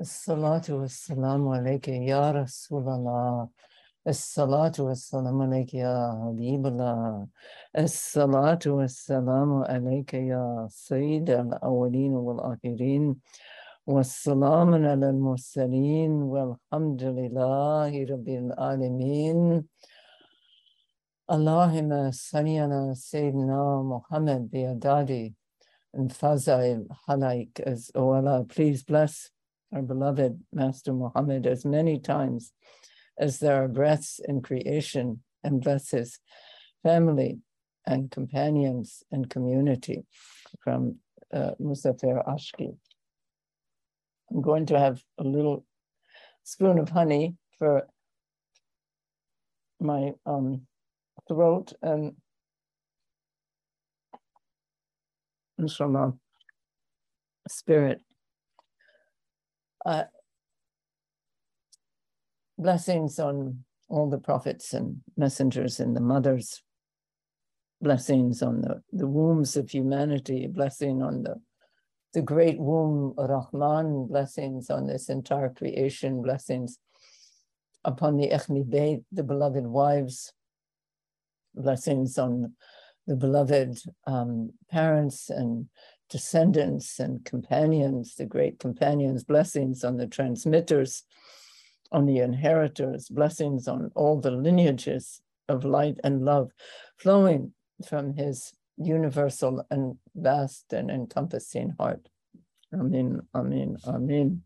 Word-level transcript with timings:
الصلاة 0.00 0.62
والسلام 0.70 1.48
عليك 1.48 1.88
يا 1.88 2.30
رسول 2.30 2.88
الله. 2.88 3.48
الصلاة 4.08 4.72
والسلام 4.78 5.42
عليك 5.42 5.74
يا 5.74 6.20
حبيب 6.22 6.66
الله. 6.66 7.26
الصلاة 7.78 8.58
والسلام 8.66 9.52
عليك 9.62 10.14
يا 10.14 10.66
سيد 10.70 11.30
الأولين 11.30 12.12
والآخرين. 12.12 13.16
والسلام 13.86 14.74
على 14.74 15.10
المرسلين. 15.10 16.10
والحمد 16.10 17.02
لله 17.02 18.04
رب 18.04 18.28
العالمين. 18.28 19.64
اللهم 21.30 22.10
صل 22.10 22.48
على 22.48 22.94
سيدنا 22.94 23.82
محمد 23.82 24.50
بيدادي 24.50 25.34
and 25.94 26.10
Fazail 26.10 26.86
Halaik 27.08 27.60
as 27.60 27.92
O 27.94 28.10
Allah, 28.10 28.44
please 28.48 28.82
bless 28.82 29.30
our 29.74 29.82
beloved 29.82 30.40
Master 30.52 30.92
Muhammad 30.92 31.46
as 31.46 31.64
many 31.64 31.98
times 31.98 32.52
as 33.18 33.40
there 33.40 33.62
are 33.62 33.68
breaths 33.68 34.20
in 34.26 34.40
creation 34.40 35.22
and 35.42 35.60
bless 35.60 35.90
his 35.90 36.18
family 36.82 37.38
and 37.86 38.10
companions 38.10 39.02
and 39.10 39.28
community 39.28 40.04
from 40.60 40.96
uh, 41.32 41.50
Musafir 41.60 42.26
Ashki. 42.26 42.76
I'm 44.30 44.42
going 44.42 44.66
to 44.66 44.78
have 44.78 45.02
a 45.18 45.24
little 45.24 45.64
spoon 46.44 46.78
of 46.78 46.88
honey 46.88 47.34
for 47.58 47.86
my 49.80 50.12
um, 50.24 50.62
throat 51.28 51.72
and 51.82 52.14
inshallah 55.58 56.14
spirit 57.48 58.00
uh, 59.84 60.04
blessings 62.58 63.18
on 63.18 63.64
all 63.88 64.08
the 64.08 64.18
prophets 64.18 64.72
and 64.72 65.00
messengers 65.16 65.80
and 65.80 65.94
the 65.94 66.00
mothers, 66.00 66.62
blessings 67.80 68.42
on 68.42 68.62
the, 68.62 68.82
the 68.92 69.06
wombs 69.06 69.56
of 69.56 69.70
humanity, 69.70 70.46
blessing 70.46 71.02
on 71.02 71.22
the, 71.22 71.40
the 72.14 72.22
great 72.22 72.58
womb, 72.58 73.14
Rahman, 73.16 74.06
blessings 74.06 74.70
on 74.70 74.86
this 74.86 75.08
entire 75.08 75.50
creation, 75.50 76.22
blessings 76.22 76.78
upon 77.84 78.16
the 78.16 78.28
Echmi 78.28 78.68
Beit, 78.68 79.02
the 79.12 79.22
beloved 79.22 79.66
wives, 79.66 80.32
blessings 81.54 82.18
on 82.18 82.54
the 83.06 83.16
beloved 83.16 83.78
um, 84.06 84.50
parents 84.70 85.28
and 85.28 85.66
descendants 86.14 87.00
and 87.00 87.24
companions, 87.24 88.14
the 88.14 88.24
great 88.24 88.60
companions, 88.60 89.24
blessings 89.24 89.82
on 89.82 89.96
the 89.96 90.06
transmitters, 90.06 91.02
on 91.90 92.06
the 92.06 92.20
inheritors, 92.20 93.08
blessings 93.08 93.66
on 93.66 93.90
all 93.96 94.20
the 94.20 94.30
lineages 94.30 95.20
of 95.48 95.64
light 95.64 95.98
and 96.04 96.24
love 96.24 96.52
flowing 96.98 97.52
from 97.84 98.14
his 98.14 98.52
universal 98.76 99.66
and 99.72 99.96
vast 100.14 100.72
and 100.72 100.88
encompassing 100.88 101.74
heart. 101.80 102.08
Amen, 102.72 103.20
amen, 103.34 103.76
amen. 103.84 104.42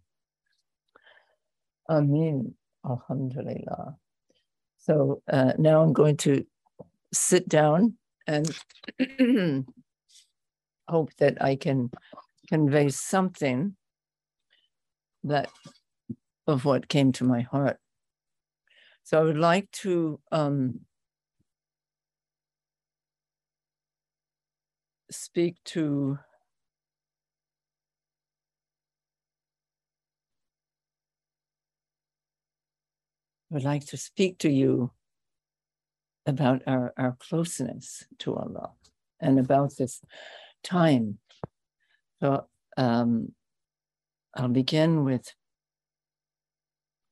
Amen, 1.91 2.55
alhamdulillah. 2.83 3.95
So 4.79 5.21
uh, 5.31 5.53
now 5.59 5.83
I'm 5.83 5.93
going 5.93 6.17
to 6.29 6.47
sit 7.13 7.47
down 7.47 7.99
and 8.27 8.49
hope 10.89 11.14
that 11.19 11.42
I 11.42 11.56
can 11.56 11.91
convey 12.48 12.89
something 12.89 13.77
that 15.25 15.50
of 16.47 16.64
what 16.64 16.89
came 16.89 17.12
to 17.12 17.25
my 17.25 17.42
heart. 17.42 17.78
So 19.05 19.19
I 19.20 19.22
would 19.22 19.39
like 19.39 19.70
to 19.83 20.20
um, 20.33 20.81
speak 25.10 25.56
to 25.65 26.19
I 33.50 33.54
would 33.54 33.65
like 33.65 33.87
to 33.87 33.97
speak 33.97 34.38
to 34.41 34.50
you 34.50 34.91
about 36.27 36.60
our, 36.66 36.93
our 36.98 37.16
closeness 37.19 38.04
to 38.19 38.37
Allah 38.37 38.72
and 39.21 39.38
about 39.38 39.77
this 39.78 40.03
time. 40.63 41.19
So 42.21 42.47
um, 42.77 43.33
I'll 44.35 44.49
begin 44.49 45.05
with 45.05 45.33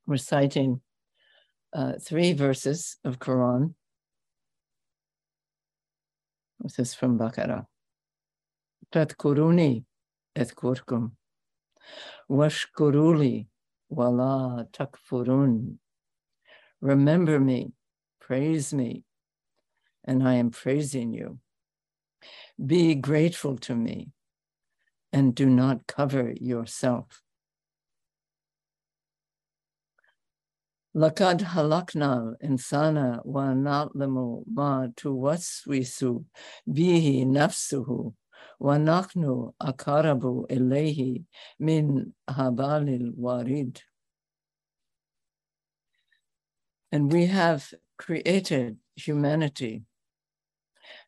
reciting 0.06 0.80
uh, 1.74 1.94
three 2.00 2.32
verses 2.32 2.96
of 3.04 3.18
Quran. 3.18 3.74
This 6.60 6.78
is 6.78 6.94
from 6.94 7.18
Baqarah. 7.18 7.66
Tadkuruni 8.92 9.84
ethkurkum. 10.36 11.12
Washkuruli 12.30 13.46
wala 13.90 14.66
takfurun. 14.72 15.76
Remember 16.80 17.40
me, 17.40 17.72
praise 18.20 18.72
me, 18.74 19.04
and 20.04 20.26
I 20.26 20.34
am 20.34 20.50
praising 20.50 21.12
you. 21.12 21.38
Be 22.64 22.94
grateful 22.94 23.56
to 23.58 23.74
me 23.74 24.10
and 25.12 25.34
do 25.34 25.46
not 25.46 25.86
cover 25.86 26.32
yourself. 26.40 27.22
Lakad 30.96 31.40
halakna 31.42 32.34
insana 32.42 33.20
wa 33.24 33.52
na'lamu 33.52 34.44
ma 34.46 34.88
tuwaswisu 34.96 36.24
bihi 36.66 37.26
nafsuhu 37.26 38.14
wa 38.58 38.78
naknu 38.78 39.52
akarabu 39.60 40.46
ilayhi 40.48 41.24
min 41.58 42.14
habalil 42.26 43.12
warid. 43.14 43.82
And 46.90 47.12
we 47.12 47.26
have 47.26 47.74
created 47.98 48.78
humanity 48.94 49.82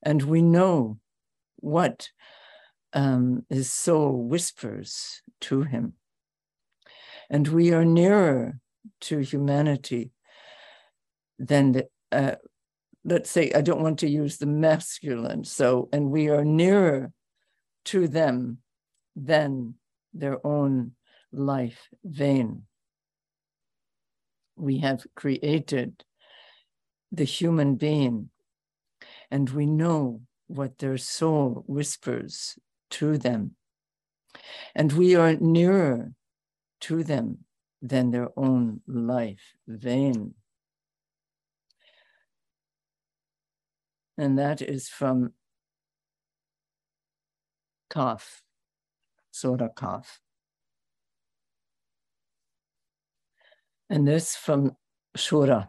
and 0.03 0.23
we 0.23 0.43
know 0.43 0.99
what 1.57 2.11
um, 2.93 3.45
his 3.49 3.71
soul 3.73 4.25
whispers 4.29 5.23
to 5.43 5.63
him. 5.63 5.95
And 7.31 7.47
we 7.49 7.73
are 7.73 7.85
nearer 7.85 8.61
to 9.03 9.19
humanity 9.19 10.13
than 11.39 11.73
the, 11.73 11.89
uh, 12.11 12.37
let's 13.05 13.31
say, 13.31 13.53
I 13.55 13.61
don't 13.61 13.83
want 13.83 13.99
to 14.01 14.09
use 14.09 14.39
the 14.39 14.47
masculine, 14.47 15.45
so, 15.45 15.89
and 15.93 16.11
we 16.11 16.29
are 16.29 16.45
nearer 16.45 17.13
to 17.87 18.09
them 18.09 18.59
than 19.15 19.75
their 20.15 20.45
own 20.47 20.93
life 21.33 21.89
vein. 22.05 22.63
We 24.57 24.79
have 24.79 25.07
created 25.15 26.03
the 27.13 27.25
human 27.25 27.77
being 27.77 28.31
and 29.31 29.51
we 29.51 29.67
know 29.67 30.23
what 30.47 30.79
their 30.79 30.99
soul 30.99 31.65
whispers 31.67 32.59
to 32.91 33.19
them. 33.19 33.55
And 34.75 34.93
we 34.93 35.15
are 35.15 35.35
nearer 35.35 36.13
to 36.83 37.05
them 37.05 37.45
than 37.83 38.11
their 38.11 38.31
own 38.37 38.81
life 38.87 39.55
vein. 39.67 40.35
And 44.17 44.39
that 44.39 44.61
is 44.61 44.89
from 44.89 45.33
Kaf, 47.91 48.43
Surah 49.31 49.69
Kaf. 49.69 50.21
And 53.89 54.07
this 54.07 54.35
from 54.35 54.77
Shura. 55.17 55.69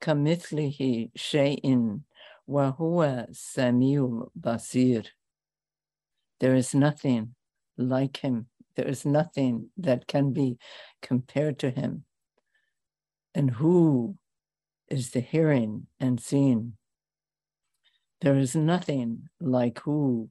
Kamithlihi 0.00 1.10
shay'in 1.16 2.04
wa 2.46 2.72
huwa 2.72 3.28
samiul 3.30 4.30
basir. 4.38 5.06
There 6.40 6.54
is 6.54 6.74
nothing 6.74 7.34
like 7.76 8.18
him. 8.18 8.46
There 8.74 8.88
is 8.88 9.04
nothing 9.04 9.70
that 9.76 10.06
can 10.06 10.32
be 10.32 10.58
compared 11.00 11.58
to 11.60 11.70
him. 11.70 12.04
And 13.34 13.50
who 13.50 14.16
is 14.88 15.10
the 15.10 15.20
hearing 15.20 15.86
and 16.00 16.20
seeing? 16.20 16.76
There 18.20 18.36
is 18.36 18.54
nothing 18.54 19.28
like 19.40 19.80
who, 19.80 20.30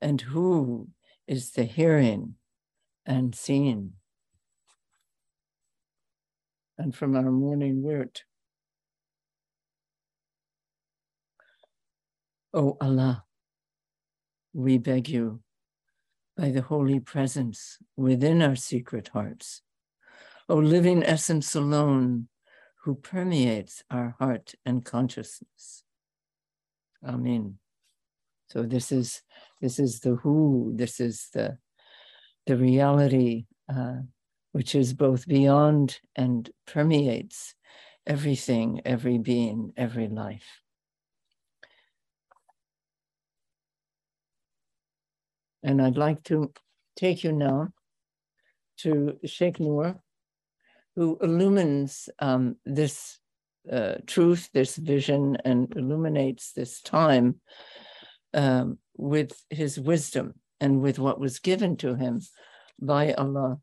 and 0.00 0.20
who 0.20 0.88
is 1.26 1.50
the 1.52 1.64
hearing 1.64 2.36
and 3.04 3.34
seeing? 3.34 3.99
And 6.80 6.96
from 6.96 7.14
our 7.14 7.30
morning 7.30 7.82
word. 7.82 8.22
O 12.54 12.78
Allah, 12.80 13.24
we 14.54 14.78
beg 14.78 15.06
you 15.06 15.42
by 16.38 16.50
the 16.50 16.62
holy 16.62 16.98
presence 16.98 17.76
within 17.98 18.40
our 18.40 18.56
secret 18.56 19.08
hearts. 19.08 19.60
O 20.48 20.56
living 20.56 21.02
essence 21.04 21.54
alone 21.54 22.28
who 22.84 22.94
permeates 22.94 23.82
our 23.90 24.16
heart 24.18 24.54
and 24.64 24.82
consciousness. 24.82 25.84
Amen. 27.06 27.58
So 28.48 28.62
this 28.62 28.90
is 28.90 29.20
this 29.60 29.78
is 29.78 30.00
the 30.00 30.14
who, 30.14 30.72
this 30.74 30.98
is 30.98 31.28
the 31.34 31.58
the 32.46 32.56
reality 32.56 33.44
uh, 33.68 33.96
which 34.52 34.74
is 34.74 34.92
both 34.92 35.26
beyond 35.26 36.00
and 36.16 36.50
permeates 36.66 37.54
everything, 38.06 38.80
every 38.84 39.18
being, 39.18 39.72
every 39.76 40.08
life. 40.08 40.60
And 45.62 45.80
I'd 45.80 45.96
like 45.96 46.22
to 46.24 46.52
take 46.96 47.22
you 47.22 47.32
now 47.32 47.68
to 48.78 49.18
Sheikh 49.24 49.60
Noor, 49.60 50.00
who 50.96 51.18
illumines 51.22 52.08
um, 52.18 52.56
this 52.64 53.18
uh, 53.70 53.96
truth, 54.06 54.48
this 54.52 54.76
vision, 54.76 55.36
and 55.44 55.72
illuminates 55.76 56.52
this 56.52 56.80
time 56.80 57.40
um, 58.32 58.78
with 58.96 59.32
his 59.50 59.78
wisdom 59.78 60.34
and 60.60 60.80
with 60.80 60.98
what 60.98 61.20
was 61.20 61.38
given 61.40 61.76
to 61.76 61.94
him 61.94 62.20
by 62.80 63.12
Allah 63.12 63.58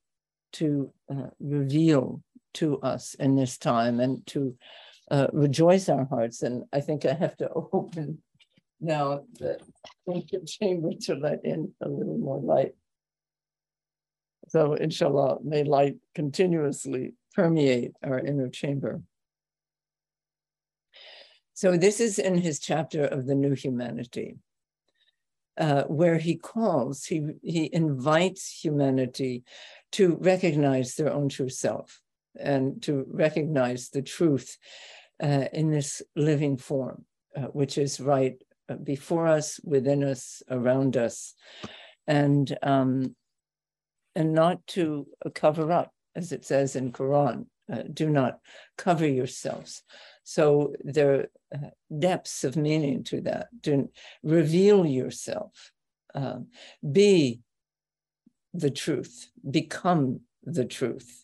to 0.53 0.91
uh, 1.11 1.29
reveal 1.39 2.21
to 2.55 2.79
us 2.79 3.13
in 3.15 3.35
this 3.35 3.57
time 3.57 3.99
and 3.99 4.25
to 4.27 4.55
uh, 5.11 5.27
rejoice 5.31 5.89
our 5.89 6.05
hearts. 6.05 6.41
And 6.43 6.63
I 6.73 6.81
think 6.81 7.05
I 7.05 7.13
have 7.13 7.37
to 7.37 7.49
open 7.73 8.19
now 8.79 9.21
the 9.39 9.59
chamber 10.45 10.91
to 11.01 11.15
let 11.15 11.43
in 11.43 11.73
a 11.81 11.89
little 11.89 12.17
more 12.17 12.39
light. 12.39 12.73
So 14.49 14.73
inshallah, 14.73 15.39
may 15.43 15.63
light 15.63 15.97
continuously 16.15 17.13
permeate 17.35 17.93
our 18.03 18.19
inner 18.19 18.49
chamber. 18.49 19.01
So 21.53 21.75
this 21.75 21.99
is 21.99 22.19
in 22.19 22.37
his 22.37 22.59
chapter 22.59 23.03
of 23.03 23.25
the 23.25 23.35
new 23.35 23.53
humanity, 23.53 24.37
uh, 25.57 25.83
where 25.83 26.17
he 26.17 26.35
calls, 26.35 27.05
he, 27.05 27.21
he 27.41 27.69
invites 27.73 28.61
humanity 28.63 29.43
to 29.93 30.17
recognize 30.19 30.95
their 30.95 31.11
own 31.11 31.29
true 31.29 31.49
self 31.49 32.01
and 32.39 32.81
to 32.83 33.05
recognize 33.09 33.89
the 33.89 34.01
truth 34.01 34.57
uh, 35.21 35.45
in 35.53 35.71
this 35.71 36.01
living 36.15 36.57
form, 36.57 37.05
uh, 37.35 37.41
which 37.41 37.77
is 37.77 37.99
right 37.99 38.35
uh, 38.69 38.75
before 38.75 39.27
us, 39.27 39.59
within 39.63 40.03
us, 40.03 40.43
around 40.49 40.97
us, 40.97 41.33
and 42.05 42.57
um, 42.61 43.15
and 44.15 44.33
not 44.33 44.65
to 44.67 45.07
cover 45.35 45.71
up, 45.71 45.91
as 46.15 46.31
it 46.31 46.45
says 46.45 46.75
in 46.75 46.91
Quran. 46.91 47.45
Uh, 47.71 47.83
do 47.93 48.09
not 48.09 48.39
cover 48.77 49.05
yourselves. 49.05 49.83
So 50.29 50.73
there 50.83 51.13
are 51.13 51.25
uh, 51.55 51.69
depths 51.97 52.43
of 52.43 52.57
meaning 52.57 53.05
to 53.05 53.21
that. 53.21 53.47
To 53.63 53.89
reveal 54.23 54.85
yourself, 54.85 55.71
um, 56.13 56.47
be 56.91 57.39
the 58.53 58.69
truth, 58.69 59.29
become 59.49 60.19
the 60.43 60.65
truth, 60.65 61.23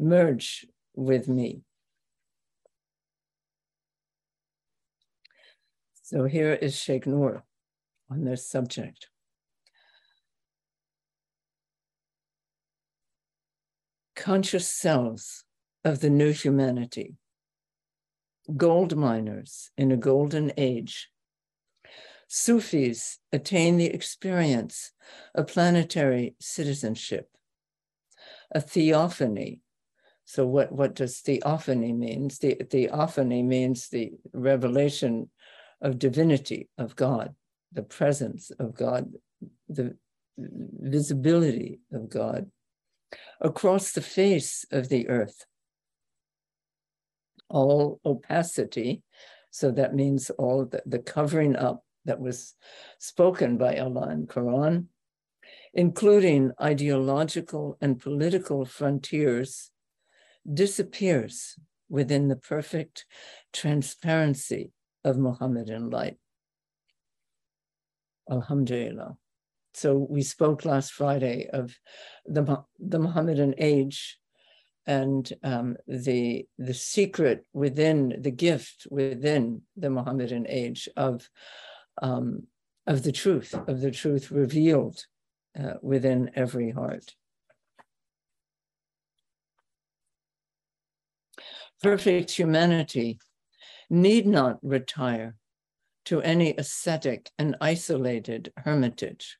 merge 0.00 0.66
with 0.96 1.28
me. 1.28 1.60
So 6.02 6.24
here 6.24 6.54
is 6.54 6.74
Sheikh 6.74 7.06
Noor 7.06 7.44
on 8.10 8.24
this 8.24 8.48
subject. 8.48 9.10
Conscious 14.16 14.68
selves 14.68 15.44
of 15.84 16.00
the 16.00 16.10
new 16.10 16.32
humanity, 16.32 17.14
gold 18.56 18.96
miners 18.96 19.70
in 19.76 19.92
a 19.92 19.96
golden 19.96 20.52
age. 20.56 21.08
Sufis 22.28 23.18
attain 23.32 23.76
the 23.76 23.86
experience 23.86 24.92
of 25.34 25.46
planetary 25.46 26.34
citizenship, 26.40 27.28
a 28.50 28.60
theophany. 28.60 29.60
So, 30.24 30.46
what, 30.46 30.72
what 30.72 30.94
does 30.94 31.20
theophany 31.20 31.92
means? 31.92 32.38
The 32.38 32.54
theophany 32.54 33.42
means 33.42 33.88
the 33.88 34.12
revelation 34.32 35.30
of 35.82 35.98
divinity 35.98 36.70
of 36.78 36.96
God, 36.96 37.34
the 37.72 37.82
presence 37.82 38.50
of 38.58 38.74
God, 38.74 39.12
the 39.68 39.96
visibility 40.36 41.80
of 41.92 42.08
God 42.08 42.50
across 43.40 43.92
the 43.92 44.00
face 44.00 44.64
of 44.70 44.88
the 44.88 45.08
earth. 45.08 45.44
All 47.48 48.00
opacity, 48.04 49.02
so 49.50 49.70
that 49.72 49.94
means 49.94 50.30
all 50.30 50.66
the, 50.66 50.82
the 50.86 50.98
covering 50.98 51.56
up 51.56 51.84
that 52.04 52.20
was 52.20 52.54
spoken 52.98 53.56
by 53.56 53.78
Allah 53.78 54.10
in 54.10 54.26
Quran, 54.26 54.86
including 55.72 56.52
ideological 56.60 57.76
and 57.80 58.00
political 58.00 58.64
frontiers, 58.64 59.70
disappears 60.52 61.56
within 61.88 62.28
the 62.28 62.36
perfect 62.36 63.06
transparency 63.52 64.72
of 65.04 65.16
Muhammadan 65.16 65.90
light. 65.90 66.16
Alhamdulillah. 68.30 69.16
So 69.74 70.06
we 70.08 70.22
spoke 70.22 70.64
last 70.64 70.92
Friday 70.92 71.48
of 71.52 71.76
the, 72.26 72.64
the 72.78 72.98
Muhammadan 72.98 73.54
age 73.58 74.18
and 74.86 75.32
um, 75.42 75.76
the, 75.86 76.46
the 76.58 76.74
secret 76.74 77.46
within, 77.52 78.16
the 78.20 78.30
gift 78.30 78.86
within 78.90 79.62
the 79.76 79.90
Muhammadan 79.90 80.46
age 80.48 80.88
of, 80.96 81.28
um, 82.02 82.46
of 82.86 83.02
the 83.02 83.12
truth, 83.12 83.54
of 83.66 83.80
the 83.80 83.90
truth 83.90 84.30
revealed 84.30 85.04
uh, 85.58 85.74
within 85.82 86.30
every 86.34 86.70
heart. 86.70 87.14
Perfect 91.82 92.30
humanity 92.30 93.18
need 93.90 94.26
not 94.26 94.58
retire 94.62 95.36
to 96.06 96.20
any 96.20 96.54
ascetic 96.56 97.30
and 97.38 97.56
isolated 97.60 98.52
hermitage, 98.56 99.38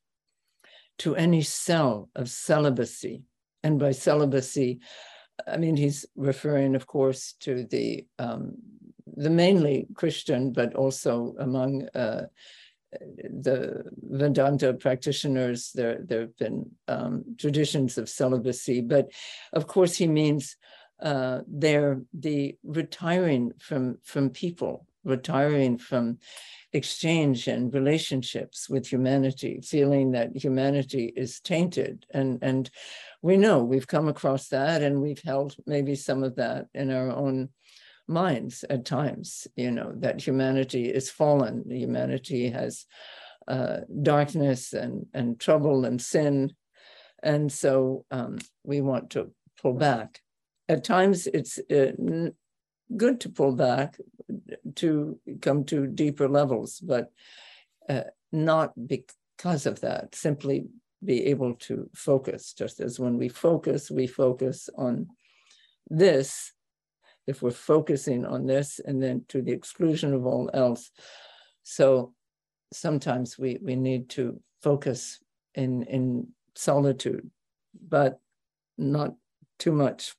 to 0.98 1.14
any 1.16 1.42
cell 1.42 2.08
of 2.14 2.30
celibacy. 2.30 3.22
And 3.62 3.78
by 3.78 3.92
celibacy, 3.92 4.80
I 5.46 5.56
mean, 5.56 5.76
he's 5.76 6.06
referring, 6.16 6.74
of 6.74 6.86
course, 6.86 7.34
to 7.40 7.64
the 7.64 8.06
um, 8.18 8.54
the 9.16 9.30
mainly 9.30 9.86
Christian, 9.94 10.52
but 10.52 10.74
also 10.74 11.34
among 11.38 11.88
uh, 11.94 12.26
the 12.92 13.84
Vedanta 14.02 14.74
practitioners, 14.74 15.72
there 15.74 15.98
there 16.02 16.20
have 16.22 16.36
been 16.36 16.70
um, 16.88 17.24
traditions 17.38 17.98
of 17.98 18.08
celibacy. 18.08 18.80
But 18.80 19.10
of 19.52 19.66
course, 19.66 19.96
he 19.96 20.06
means 20.06 20.56
uh, 21.00 21.40
they're 21.46 22.00
the 22.12 22.56
retiring 22.62 23.52
from 23.58 23.98
from 24.02 24.30
people, 24.30 24.86
retiring 25.04 25.78
from 25.78 26.18
exchange 26.72 27.46
and 27.46 27.72
relationships 27.72 28.68
with 28.68 28.86
humanity, 28.86 29.60
feeling 29.62 30.12
that 30.12 30.36
humanity 30.36 31.12
is 31.16 31.40
tainted. 31.40 32.04
And, 32.12 32.38
and 32.42 32.68
we 33.22 33.36
know 33.36 33.62
we've 33.62 33.86
come 33.86 34.08
across 34.08 34.48
that 34.48 34.82
and 34.82 35.00
we've 35.00 35.22
held 35.22 35.54
maybe 35.66 35.94
some 35.94 36.24
of 36.24 36.36
that 36.36 36.66
in 36.74 36.90
our 36.90 37.10
own 37.10 37.50
minds 38.08 38.64
at 38.68 38.84
times, 38.84 39.46
you 39.56 39.70
know, 39.70 39.92
that 39.96 40.20
humanity 40.20 40.86
is 40.90 41.10
fallen, 41.10 41.64
humanity 41.68 42.50
has 42.50 42.86
uh, 43.46 43.78
darkness 44.02 44.72
and, 44.72 45.06
and 45.14 45.38
trouble 45.38 45.84
and 45.84 46.02
sin. 46.02 46.52
And 47.22 47.50
so 47.50 48.04
um, 48.10 48.38
we 48.64 48.80
want 48.80 49.10
to 49.10 49.30
pull 49.62 49.74
back 49.74 50.20
at 50.68 50.84
times 50.84 51.26
it's 51.26 51.58
uh, 51.70 51.92
good 52.96 53.20
to 53.20 53.28
pull 53.28 53.54
back 53.54 53.98
to 54.76 55.18
come 55.40 55.64
to 55.64 55.86
deeper 55.86 56.28
levels, 56.28 56.80
but 56.80 57.10
uh, 57.88 58.02
not 58.32 58.72
because 58.86 59.66
of 59.66 59.80
that, 59.80 60.14
simply 60.14 60.66
be 61.04 61.26
able 61.26 61.54
to 61.54 61.88
focus. 61.94 62.52
Just 62.52 62.80
as 62.80 62.98
when 62.98 63.18
we 63.18 63.28
focus, 63.28 63.90
we 63.90 64.06
focus 64.06 64.70
on 64.76 65.08
this. 65.88 66.52
If 67.26 67.42
we're 67.42 67.50
focusing 67.50 68.26
on 68.26 68.46
this 68.46 68.80
and 68.84 69.02
then 69.02 69.24
to 69.28 69.40
the 69.40 69.52
exclusion 69.52 70.12
of 70.12 70.26
all 70.26 70.50
else. 70.52 70.90
So 71.62 72.12
sometimes 72.72 73.38
we, 73.38 73.58
we 73.62 73.76
need 73.76 74.10
to 74.10 74.40
focus 74.62 75.20
in, 75.54 75.84
in 75.84 76.28
solitude, 76.54 77.30
but 77.88 78.20
not 78.76 79.14
too 79.58 79.72
much 79.72 80.14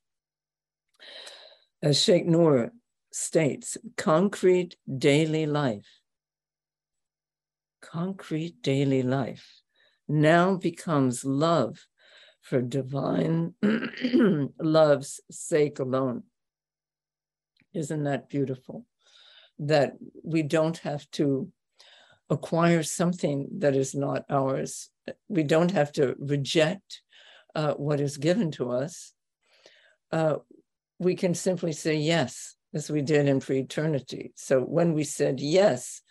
as 1.86 2.02
Sheikh 2.02 2.26
Noor 2.26 2.72
states, 3.12 3.76
concrete 3.96 4.74
daily 4.98 5.46
life. 5.46 5.86
Concrete 7.80 8.60
daily 8.60 9.02
life. 9.04 9.46
now 10.08 10.56
becomes 10.56 11.24
love 11.24 11.86
for 12.40 12.60
divine 12.60 13.54
love's 14.60 15.20
sake 15.30 15.78
alone. 15.78 16.24
Isn't 17.72 18.02
that 18.02 18.28
beautiful? 18.28 18.84
That 19.60 19.92
we 20.24 20.42
don't 20.42 20.78
have 20.78 21.08
to 21.12 21.52
acquire 22.28 22.82
something 22.82 23.48
that 23.58 23.76
is 23.76 23.94
not 23.94 24.24
ours. 24.28 24.90
We 25.28 25.44
don't 25.44 25.70
have 25.70 25.92
to 25.92 26.16
reject 26.18 27.02
uh, 27.54 27.74
what 27.74 28.00
is 28.00 28.16
given 28.16 28.50
to 28.58 28.72
us. 28.72 29.12
Uh, 30.10 30.36
we 30.98 31.14
can 31.14 31.34
simply 31.34 31.72
say 31.72 31.96
yes, 31.96 32.56
as 32.74 32.90
we 32.90 33.02
did 33.02 33.26
in 33.28 33.40
pre 33.40 33.60
eternity. 33.60 34.32
So 34.36 34.60
when 34.60 34.94
we 34.94 35.04
said 35.04 35.40
yes 35.40 36.02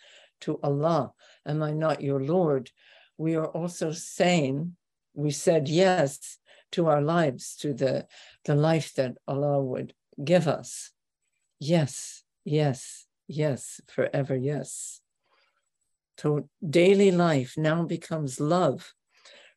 to 0.42 0.58
Allah, 0.62 1.12
Am 1.46 1.62
I 1.62 1.70
not 1.70 2.02
your 2.02 2.20
Lord? 2.20 2.70
We 3.16 3.36
are 3.36 3.46
also 3.46 3.92
saying, 3.92 4.76
we 5.14 5.30
said 5.30 5.68
yes 5.68 6.38
to 6.72 6.88
our 6.88 7.00
lives, 7.00 7.54
to 7.60 7.72
the, 7.72 8.06
the 8.44 8.56
life 8.56 8.92
that 8.94 9.16
Allah 9.28 9.62
would 9.62 9.94
give 10.22 10.48
us. 10.48 10.90
Yes, 11.60 12.24
yes, 12.44 13.06
yes, 13.28 13.80
forever 13.86 14.34
yes. 14.34 15.00
So 16.18 16.48
daily 16.68 17.12
life 17.12 17.54
now 17.56 17.84
becomes 17.84 18.40
love 18.40 18.94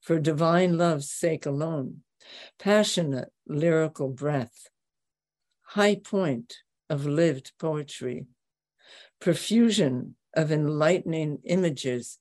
for 0.01 0.19
divine 0.19 0.77
love's 0.77 1.09
sake 1.09 1.45
alone, 1.45 2.03
passionate 2.59 3.31
lyrical 3.47 4.09
breath, 4.09 4.67
high 5.69 5.95
point 5.95 6.57
of 6.89 7.05
lived 7.05 7.51
poetry, 7.59 8.25
profusion 9.21 10.15
of 10.35 10.51
enlightening 10.51 11.37
images 11.43 12.17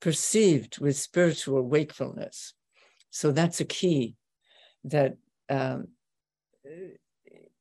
perceived 0.00 0.78
with 0.78 0.96
spiritual 0.96 1.62
wakefulness. 1.62 2.54
So 3.10 3.32
that's 3.32 3.60
a 3.60 3.64
key 3.64 4.14
that, 4.84 5.16
um, 5.48 5.88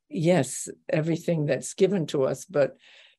yes, 0.10 0.69
everything 0.89 1.48
that's 1.48 1.74
given 1.74 2.05
to 2.07 2.24
us, 2.24 2.45
but 2.45 2.77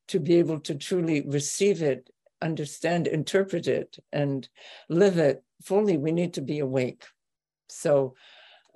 to 0.08 0.20
be 0.20 0.36
able 0.36 0.60
to 0.60 0.76
truly 0.76 1.22
receive 1.22 1.82
it, 1.82 2.08
understand, 2.40 3.08
interpret 3.08 3.66
it, 3.66 3.98
and 4.12 4.48
live 4.88 5.18
it 5.18 5.42
fully, 5.62 5.96
we 5.96 6.12
need 6.12 6.34
to 6.34 6.42
be 6.42 6.60
awake. 6.60 7.04
So 7.68 8.14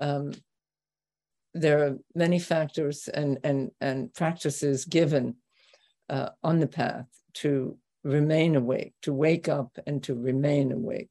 um, 0.01 0.33
there 1.61 1.85
are 1.87 1.97
many 2.15 2.39
factors 2.39 3.09
and, 3.09 3.39
and, 3.43 3.71
and 3.81 4.13
practices 4.15 4.85
given 4.85 5.37
uh, 6.09 6.31
on 6.43 6.61
the 6.61 6.67
path 6.67 7.07
to 7.35 7.77
remain 8.05 8.55
awake, 8.55 8.95
to 9.03 9.13
wake 9.13 9.49
up 9.49 9.79
and 9.87 10.03
to 10.05 10.15
remain 10.15 10.73
awake. 10.73 11.11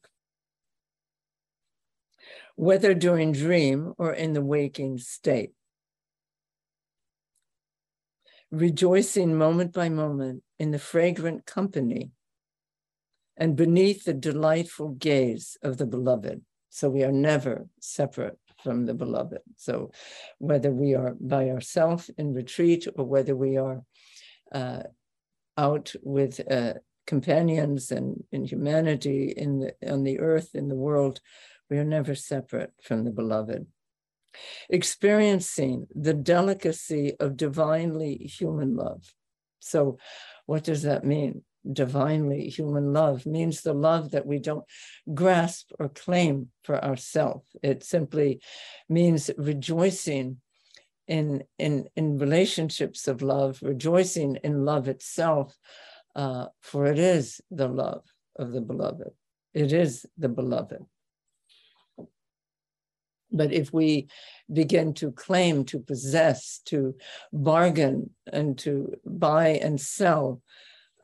Whether 2.56 2.94
during 2.94 3.34
dream 3.34 3.94
or 3.98 4.14
in 4.14 4.34
the 4.34 4.42
waking 4.42 5.00
state. 5.00 5.52
Rejoicing 8.52 9.38
moment 9.38 9.74
by 9.74 9.90
moment 9.90 10.44
in 10.58 10.72
the 10.72 10.80
fragrant 10.80 11.46
company 11.46 12.12
and 13.36 13.58
beneath 13.58 14.06
the 14.06 14.14
delightful 14.14 14.90
gaze 14.90 15.58
of 15.62 15.78
the 15.78 15.86
beloved. 15.86 16.42
So 16.70 16.90
we 16.90 17.04
are 17.04 17.12
never 17.12 17.68
separate 17.82 18.40
from 18.66 18.88
the 18.88 18.96
beloved. 18.96 19.44
So 19.58 19.92
whether 20.40 20.72
we 20.72 20.96
are 20.96 21.16
by 21.20 21.50
ourselves 21.52 22.10
in 22.18 22.34
retreat 22.34 22.88
or 22.98 23.06
whether 23.06 23.36
we 23.36 23.58
are 23.58 23.84
uh, 24.52 24.84
out 25.56 25.94
with 26.02 26.42
uh, 26.52 26.74
companions 27.06 27.92
and 27.92 28.24
in 28.32 28.44
humanity 28.44 29.34
in 29.38 29.60
the 29.60 29.72
on 29.94 30.04
the 30.04 30.20
earth 30.20 30.50
in 30.56 30.68
the 30.68 30.82
world 30.88 31.22
we 31.70 31.78
are 31.78 31.86
never 31.98 32.16
separate 32.16 32.74
from 32.82 33.04
the 33.04 33.12
beloved. 33.12 33.68
Experiencing 34.70 35.88
the 35.94 36.14
delicacy 36.14 37.14
of 37.20 37.38
divinely 37.38 38.18
human 38.18 38.76
love. 38.76 39.14
So 39.60 39.98
what 40.48 40.64
does 40.64 40.82
that 40.82 41.06
mean 41.06 41.44
divinely 41.72 42.50
human 42.50 42.94
love 42.94 43.26
means 43.26 43.62
the 43.62 43.74
love 43.74 44.12
that 44.12 44.26
we 44.26 44.40
don't 44.40 44.66
grasp 45.14 45.72
or 45.80 45.90
claim 45.90 46.50
for 46.64 46.84
ourselves 46.84 47.48
it 47.64 47.84
simply 47.84 48.40
means 48.90 49.32
rejoicing 49.38 50.38
in 51.08 51.44
in 51.60 51.88
in 51.96 52.18
relationships 52.18 53.08
of 53.08 53.22
love 53.22 53.60
rejoicing 53.62 54.38
in 54.44 54.66
love 54.66 54.88
itself 54.88 55.58
uh, 56.16 56.48
for 56.62 56.86
it 56.86 56.98
is 56.98 57.42
the 57.52 57.68
love 57.68 58.04
of 58.38 58.52
the 58.52 58.62
beloved. 58.62 59.12
It 59.54 59.74
is 59.74 60.06
the 60.18 60.30
beloved. 60.30 60.86
But 63.32 63.52
if 63.52 63.74
we 63.74 64.08
begin 64.52 64.94
to 64.96 65.12
claim 65.12 65.66
to 65.66 65.80
possess 65.80 66.62
to 66.66 66.96
bargain 67.34 68.12
and 68.32 68.58
to 68.60 68.94
buy 69.06 69.50
and 69.50 69.80
sell 69.80 70.42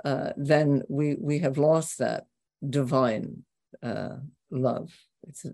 uh, 0.04 0.32
then 0.36 0.84
we 0.90 1.16
we 1.20 1.40
have 1.40 1.58
lost 1.58 2.00
that 2.00 2.26
divine 2.68 3.44
uh, 3.84 4.18
love 4.50 4.94
it's 5.28 5.46
a, 5.46 5.54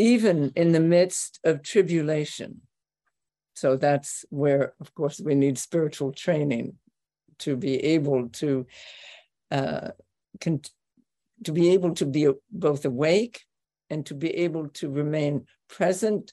even 0.00 0.50
in 0.56 0.72
the 0.72 0.80
midst 0.80 1.38
of 1.44 1.62
tribulation. 1.62 2.62
So 3.54 3.76
that's 3.76 4.24
where, 4.30 4.72
of 4.80 4.94
course, 4.94 5.20
we 5.20 5.34
need 5.34 5.58
spiritual 5.58 6.12
training 6.12 6.78
to 7.40 7.56
be 7.56 7.76
able 7.84 8.28
to 8.28 8.66
uh, 9.50 9.90
to 10.40 11.52
be 11.52 11.70
able 11.70 11.94
to 11.94 12.06
be 12.06 12.28
both 12.50 12.84
awake 12.84 13.42
and 13.90 14.06
to 14.06 14.14
be 14.14 14.30
able 14.36 14.68
to 14.68 14.88
remain 14.88 15.46
present 15.68 16.32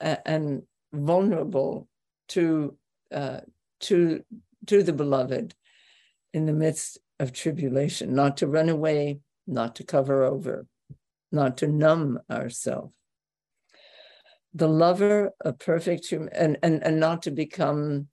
uh, 0.00 0.16
and 0.24 0.62
vulnerable 0.92 1.88
to 2.28 2.76
uh, 3.12 3.40
to 3.80 4.22
to 4.66 4.82
the 4.82 4.92
beloved 4.92 5.54
in 6.32 6.46
the 6.46 6.52
midst 6.52 6.98
of 7.18 7.32
tribulation, 7.32 8.14
not 8.14 8.36
to 8.38 8.46
run 8.46 8.68
away, 8.68 9.20
not 9.46 9.76
to 9.76 9.84
cover 9.84 10.24
over, 10.24 10.66
not 11.32 11.56
to 11.58 11.66
numb 11.66 12.18
ourselves. 12.30 12.92
The 14.54 14.68
lover 14.68 15.32
of 15.40 15.58
perfect 15.58 16.06
human, 16.06 16.30
and, 16.32 16.58
and, 16.62 16.82
and 16.82 16.98
not 16.98 17.22
to 17.22 17.30
become 17.30 18.08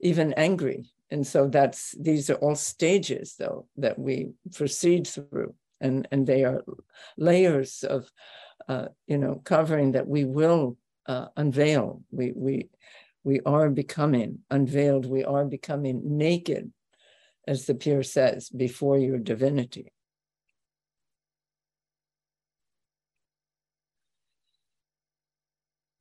even 0.00 0.32
angry. 0.34 0.92
And 1.10 1.26
so 1.26 1.48
that's 1.48 1.94
these 1.98 2.28
are 2.30 2.34
all 2.34 2.54
stages 2.54 3.36
though 3.38 3.66
that 3.76 3.98
we 3.98 4.32
proceed 4.54 5.06
through. 5.06 5.54
And, 5.80 6.08
and 6.10 6.26
they 6.26 6.44
are 6.44 6.64
layers 7.16 7.82
of 7.84 8.10
uh, 8.68 8.88
you 9.06 9.18
know 9.18 9.40
covering 9.44 9.92
that 9.92 10.08
we 10.08 10.24
will 10.24 10.76
uh, 11.06 11.28
unveil. 11.36 12.02
We 12.10 12.32
we 12.34 12.68
we 13.24 13.40
are 13.46 13.70
becoming 13.70 14.40
unveiled. 14.50 15.06
We 15.06 15.24
are 15.24 15.44
becoming 15.44 16.16
naked, 16.18 16.72
as 17.46 17.66
the 17.66 17.74
Pure 17.74 18.04
says, 18.04 18.48
before 18.50 18.98
your 18.98 19.18
divinity. 19.18 19.92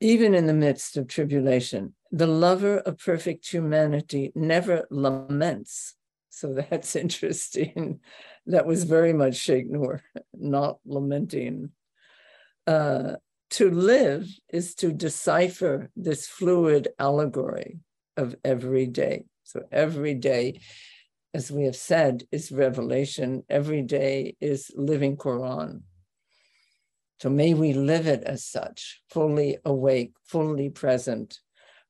even 0.05 0.33
in 0.33 0.45
the 0.45 0.53
midst 0.53 0.97
of 0.97 1.07
tribulation. 1.07 1.93
The 2.11 2.27
lover 2.27 2.77
of 2.79 2.99
perfect 2.99 3.47
humanity 3.51 4.31
never 4.35 4.85
laments. 4.91 5.95
So 6.29 6.53
that's 6.53 6.95
interesting. 7.05 7.99
that 8.45 8.65
was 8.65 8.83
very 8.83 9.13
much 9.13 9.35
Sheikh 9.35 9.69
Nur, 9.69 10.01
not 10.33 10.79
lamenting. 10.85 11.71
Uh, 12.67 13.15
to 13.55 13.71
live 13.71 14.27
is 14.49 14.75
to 14.75 14.91
decipher 14.91 15.89
this 15.95 16.27
fluid 16.27 16.89
allegory 16.99 17.79
of 18.17 18.35
every 18.43 18.85
day. 18.85 19.23
So 19.43 19.61
every 19.71 20.13
day, 20.13 20.59
as 21.33 21.53
we 21.53 21.63
have 21.63 21.77
said, 21.77 22.23
is 22.33 22.51
revelation. 22.51 23.43
Every 23.49 23.81
day 23.81 24.35
is 24.41 24.71
living 24.75 25.15
Quran. 25.15 25.83
So 27.21 27.29
may 27.29 27.53
we 27.53 27.71
live 27.71 28.07
it 28.07 28.23
as 28.25 28.43
such, 28.43 29.01
fully 29.09 29.57
awake, 29.63 30.11
fully 30.25 30.69
present, 30.69 31.39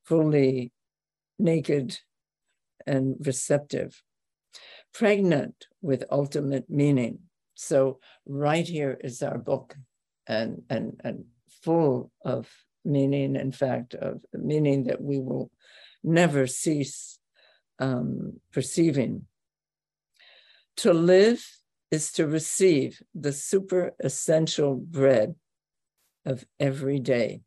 fully 0.04 0.70
naked 1.36 1.98
and 2.86 3.16
receptive, 3.26 4.04
pregnant 4.94 5.66
with 5.82 6.04
ultimate 6.12 6.70
meaning. 6.70 7.18
So 7.56 7.98
right 8.24 8.68
here 8.68 8.96
is 9.02 9.20
our 9.20 9.38
book 9.38 9.74
and, 10.28 10.62
and, 10.70 11.00
and 11.02 11.24
full 11.66 12.12
of 12.24 12.48
meaning, 12.84 13.34
in 13.34 13.50
fact, 13.50 13.94
of 13.94 14.20
meaning 14.32 14.84
that 14.84 15.02
we 15.02 15.18
will 15.18 15.50
never 16.04 16.46
cease 16.46 17.18
um, 17.80 18.40
perceiving. 18.52 19.26
To 20.78 20.92
live 20.92 21.44
is 21.90 22.12
to 22.12 22.28
receive 22.28 23.02
the 23.14 23.32
super 23.32 23.94
essential 23.98 24.76
bread 24.76 25.34
of 26.24 26.44
every 26.60 27.00
day, 27.00 27.42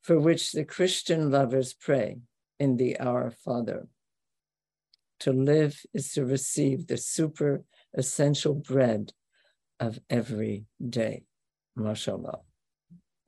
for 0.00 0.18
which 0.18 0.52
the 0.52 0.64
Christian 0.64 1.30
lovers 1.30 1.74
pray 1.74 2.16
in 2.58 2.78
the 2.78 2.98
Our 2.98 3.30
Father. 3.30 3.86
To 5.20 5.32
live 5.32 5.82
is 5.92 6.12
to 6.12 6.24
receive 6.24 6.86
the 6.86 6.96
super 6.96 7.64
essential 7.92 8.54
bread 8.54 9.12
of 9.78 9.98
every 10.08 10.64
day. 10.80 11.24
MashaAllah. 11.78 12.40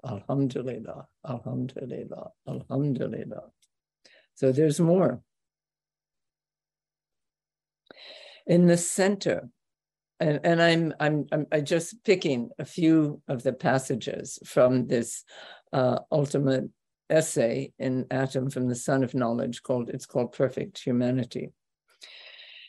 Alhamdulillah, 0.08 1.06
Alhamdulillah, 1.28 2.30
Alhamdulillah. 2.48 3.50
So 4.34 4.52
there's 4.52 4.80
more. 4.80 5.20
In 8.46 8.66
the 8.66 8.78
center, 8.78 9.50
and, 10.20 10.40
and 10.42 10.62
I'm, 10.62 10.94
I'm 10.98 11.26
I'm 11.30 11.46
I'm 11.52 11.64
just 11.64 12.02
picking 12.04 12.50
a 12.58 12.64
few 12.64 13.22
of 13.28 13.42
the 13.42 13.52
passages 13.52 14.38
from 14.44 14.86
this 14.86 15.24
uh, 15.72 15.98
ultimate 16.10 16.70
essay 17.10 17.72
in 17.78 18.06
Atom 18.10 18.50
from 18.50 18.68
the 18.68 18.74
Sun 18.74 19.04
of 19.04 19.14
Knowledge 19.14 19.62
called 19.62 19.90
it's 19.90 20.06
called 20.06 20.32
Perfect 20.32 20.78
Humanity. 20.78 21.50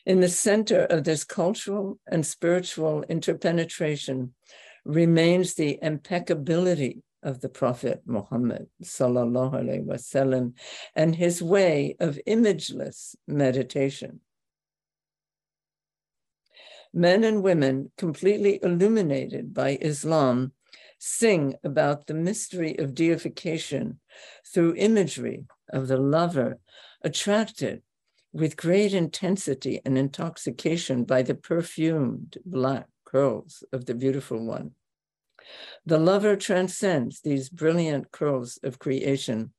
In 0.06 0.20
the 0.20 0.28
center 0.28 0.84
of 0.84 1.04
this 1.04 1.24
cultural 1.24 1.98
and 2.10 2.24
spiritual 2.24 3.04
interpenetration 3.08 4.34
remains 4.84 5.54
the 5.54 5.78
impeccability 5.82 7.02
of 7.22 7.40
the 7.40 7.48
Prophet 7.48 8.02
Muhammad 8.06 8.68
wasallam 8.82 10.52
and 10.94 11.14
his 11.14 11.42
way 11.42 11.96
of 12.00 12.18
imageless 12.26 13.14
meditation. 13.26 14.20
Men 16.92 17.22
and 17.22 17.42
women 17.42 17.92
completely 17.96 18.58
illuminated 18.62 19.54
by 19.54 19.78
Islam 19.80 20.52
sing 20.98 21.54
about 21.64 22.06
the 22.06 22.14
mystery 22.14 22.76
of 22.78 22.94
deification 22.94 24.00
through 24.52 24.74
imagery 24.76 25.46
of 25.72 25.88
the 25.88 25.96
lover 25.96 26.58
attracted 27.02 27.82
with 28.32 28.56
great 28.56 28.92
intensity 28.92 29.80
and 29.84 29.96
intoxication 29.96 31.04
by 31.04 31.22
the 31.22 31.34
perfumed 31.34 32.38
black 32.44 32.86
curls 33.04 33.64
of 33.72 33.86
the 33.86 33.94
beautiful 33.94 34.44
one. 34.44 34.72
The 35.86 35.98
lover 35.98 36.36
transcends 36.36 37.20
these 37.20 37.48
brilliant 37.48 38.10
curls 38.12 38.58
of 38.62 38.78
creation 38.78 39.52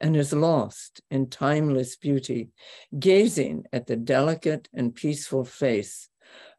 and 0.00 0.16
is 0.16 0.32
lost 0.32 1.00
in 1.10 1.28
timeless 1.28 1.96
beauty, 1.96 2.50
gazing 2.98 3.64
at 3.72 3.86
the 3.86 3.96
delicate 3.96 4.68
and 4.74 4.94
peaceful 4.94 5.44
face 5.44 6.08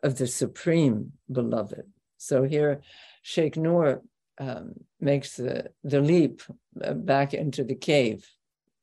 of 0.03 0.17
the 0.17 0.27
supreme 0.27 1.13
beloved. 1.31 1.83
So 2.17 2.43
here, 2.43 2.81
Sheikh 3.21 3.57
Noor 3.57 4.01
um, 4.39 4.73
makes 4.99 5.37
the, 5.37 5.71
the 5.83 6.01
leap 6.01 6.41
uh, 6.83 6.93
back 6.93 7.33
into 7.33 7.63
the 7.63 7.75
cave 7.75 8.27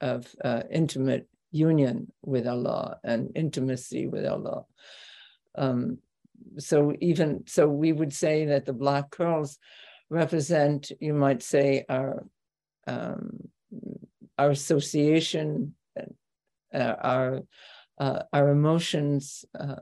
of 0.01 0.27
uh, 0.45 0.63
intimate 0.71 1.29
union 1.51 2.13
with 2.23 2.47
Allah 2.47 2.99
and 3.05 3.31
intimacy 3.35 4.07
with 4.07 4.27
Allah. 4.27 4.65
Um, 5.55 5.99
so 6.59 6.95
even 7.01 7.45
so, 7.47 7.69
we 7.69 7.93
would 7.93 8.13
say 8.13 8.47
that 8.47 8.67
the 8.67 8.73
black 8.73 9.11
curls 9.11 9.59
represent, 10.11 10.93
you 11.01 11.15
might 11.15 11.43
say, 11.43 11.85
our 11.89 12.27
um, 12.87 13.49
our 14.39 14.51
association, 14.51 15.75
uh, 15.97 16.95
our 17.01 17.43
uh, 17.99 18.23
our 18.33 18.51
emotions 18.51 19.45
uh, 19.59 19.77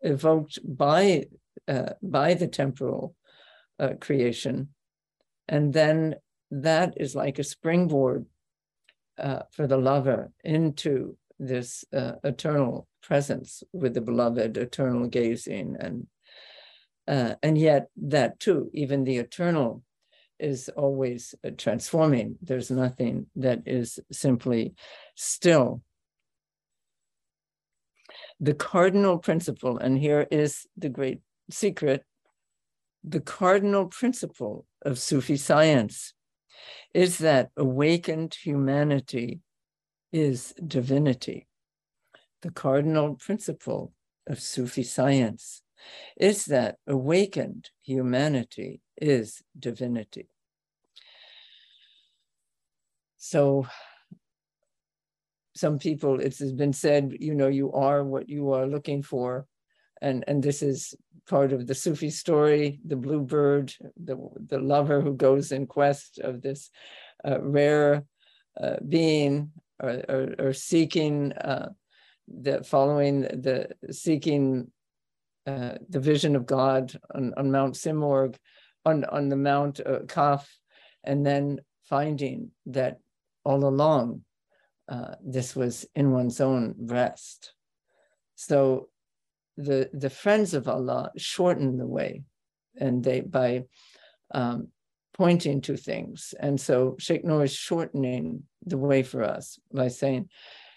evoked 0.00 0.58
by 0.64 1.26
uh, 1.68 1.90
by 2.02 2.34
the 2.34 2.46
temporal 2.46 3.14
uh, 3.78 3.94
creation, 4.00 4.68
and 5.48 5.72
then 5.72 6.14
that 6.50 6.94
is 6.96 7.14
like 7.14 7.38
a 7.38 7.44
springboard 7.44 8.26
uh, 9.18 9.42
for 9.50 9.66
the 9.66 9.76
lover 9.76 10.30
into 10.44 11.16
this 11.38 11.84
eternal 11.92 12.88
presence 13.02 13.62
with 13.72 13.92
the 13.92 14.00
beloved, 14.00 14.56
eternal 14.56 15.06
gazing 15.06 15.76
and 15.78 16.06
uh, 17.08 17.34
and 17.42 17.56
yet, 17.56 17.88
that 17.96 18.40
too, 18.40 18.70
even 18.72 19.04
the 19.04 19.18
eternal 19.18 19.82
is 20.38 20.68
always 20.76 21.34
uh, 21.44 21.50
transforming. 21.56 22.36
There's 22.42 22.70
nothing 22.70 23.26
that 23.36 23.62
is 23.66 23.98
simply 24.12 24.74
still. 25.14 25.82
The 28.38 28.54
cardinal 28.54 29.18
principle, 29.18 29.78
and 29.78 29.98
here 29.98 30.26
is 30.30 30.66
the 30.76 30.90
great 30.90 31.20
secret 31.50 32.04
the 33.06 33.20
cardinal 33.20 33.86
principle 33.86 34.66
of 34.82 34.98
Sufi 34.98 35.36
science 35.36 36.12
is 36.92 37.18
that 37.18 37.50
awakened 37.56 38.34
humanity 38.34 39.40
is 40.12 40.52
divinity. 40.66 41.46
The 42.42 42.50
cardinal 42.50 43.14
principle 43.14 43.92
of 44.26 44.40
Sufi 44.40 44.82
science 44.82 45.62
is 46.16 46.46
that 46.46 46.76
awakened 46.86 47.70
humanity 47.82 48.80
is 48.96 49.42
divinity. 49.58 50.28
So 53.16 53.66
some 55.54 55.78
people, 55.78 56.20
it's 56.20 56.40
been 56.52 56.72
said, 56.72 57.16
you 57.18 57.34
know, 57.34 57.48
you 57.48 57.72
are 57.72 58.04
what 58.04 58.28
you 58.28 58.52
are 58.52 58.66
looking 58.66 59.02
for. 59.02 59.46
And, 60.02 60.24
and 60.28 60.42
this 60.42 60.62
is 60.62 60.94
part 61.28 61.52
of 61.52 61.66
the 61.66 61.74
Sufi 61.74 62.10
story, 62.10 62.80
the 62.86 62.96
bluebird, 62.96 63.74
the, 63.96 64.16
the 64.48 64.58
lover 64.58 65.00
who 65.00 65.14
goes 65.14 65.52
in 65.52 65.66
quest 65.66 66.18
of 66.18 66.42
this 66.42 66.70
uh, 67.26 67.40
rare 67.40 68.04
uh, 68.60 68.76
being 68.86 69.50
or, 69.82 70.02
or, 70.08 70.34
or 70.38 70.52
seeking 70.52 71.32
uh, 71.32 71.70
the 72.28 72.62
following 72.64 73.22
the 73.22 73.68
seeking 73.90 74.70
uh, 75.46 75.74
the 75.88 76.00
vision 76.00 76.36
of 76.36 76.46
God 76.46 76.98
on, 77.14 77.32
on 77.36 77.50
Mount 77.50 77.74
Simorg, 77.74 78.36
on, 78.84 79.04
on 79.04 79.28
the 79.28 79.36
Mount 79.36 79.80
uh, 79.84 80.00
Kaf, 80.08 80.48
and 81.04 81.24
then 81.24 81.60
finding 81.84 82.50
that 82.66 82.98
all 83.44 83.64
along 83.64 84.22
uh, 84.88 85.14
this 85.24 85.54
was 85.54 85.86
in 85.94 86.10
one's 86.12 86.40
own 86.40 86.74
breast. 86.78 87.52
So 88.34 88.88
the 89.56 89.88
the 89.92 90.10
friends 90.10 90.54
of 90.54 90.68
Allah 90.68 91.10
shorten 91.16 91.78
the 91.78 91.86
way, 91.86 92.22
and 92.78 93.02
they 93.02 93.20
by 93.20 93.64
um, 94.32 94.68
pointing 95.14 95.60
to 95.62 95.76
things. 95.76 96.34
And 96.38 96.60
so 96.60 96.96
Sheikh 96.98 97.24
Noor 97.24 97.44
is 97.44 97.54
shortening 97.54 98.42
the 98.64 98.78
way 98.78 99.02
for 99.02 99.22
us 99.22 99.58
by 99.72 99.88
saying, 99.88 100.28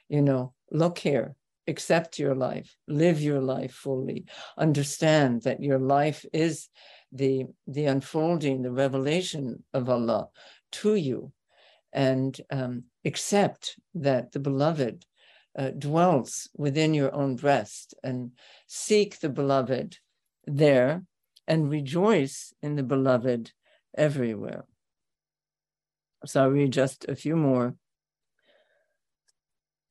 you 0.07 0.21
know, 0.21 0.53
look 0.71 0.97
here, 0.97 1.35
accept 1.67 2.19
your 2.19 2.35
life, 2.35 2.75
live 2.87 3.21
your 3.21 3.41
life 3.41 3.73
fully, 3.73 4.25
understand 4.57 5.43
that 5.43 5.61
your 5.61 5.79
life 5.79 6.25
is 6.33 6.69
the, 7.11 7.45
the 7.67 7.85
unfolding, 7.85 8.61
the 8.61 8.71
revelation 8.71 9.63
of 9.73 9.89
Allah 9.89 10.29
to 10.71 10.95
you, 10.95 11.31
and 11.93 12.39
um, 12.51 12.83
accept 13.05 13.79
that 13.95 14.31
the 14.31 14.39
beloved 14.39 15.05
uh, 15.57 15.69
dwells 15.71 16.49
within 16.55 16.93
your 16.93 17.13
own 17.13 17.35
breast 17.35 17.93
and 18.03 18.31
seek 18.67 19.19
the 19.19 19.29
beloved 19.29 19.97
there 20.45 21.03
and 21.47 21.69
rejoice 21.69 22.53
in 22.61 22.75
the 22.75 22.83
beloved 22.83 23.51
everywhere. 23.97 24.65
So 26.25 26.43
I'll 26.43 26.49
read 26.49 26.71
just 26.71 27.05
a 27.09 27.15
few 27.15 27.35
more 27.35 27.75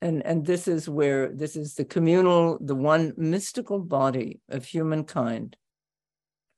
and 0.00 0.24
and 0.24 0.46
this 0.46 0.68
is 0.68 0.88
where 0.88 1.28
this 1.28 1.56
is 1.56 1.74
the 1.74 1.84
communal 1.84 2.58
the 2.60 2.74
one 2.74 3.12
mystical 3.16 3.80
body 3.80 4.40
of 4.48 4.64
humankind 4.64 5.56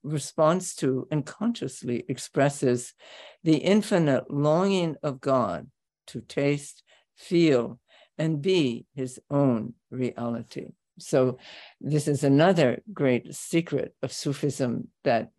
responds 0.03 0.74
to 0.74 1.07
and 1.11 1.26
consciously 1.26 2.05
expresses 2.09 2.94
the 3.44 3.57
infinite 3.57 4.31
longing 4.31 4.96
of 5.03 5.20
god 5.20 5.68
to 6.07 6.20
taste 6.20 6.83
feel 7.16 7.79
and 8.18 8.42
be 8.42 8.87
his 8.94 9.20
own 9.31 9.74
reality. 9.90 10.66
So 10.98 11.38
this 11.81 12.07
is 12.07 12.24
another 12.24 12.83
great 12.92 13.35
secret 13.35 13.94
of 14.03 14.12
sufism 14.12 14.88
that 15.05 15.31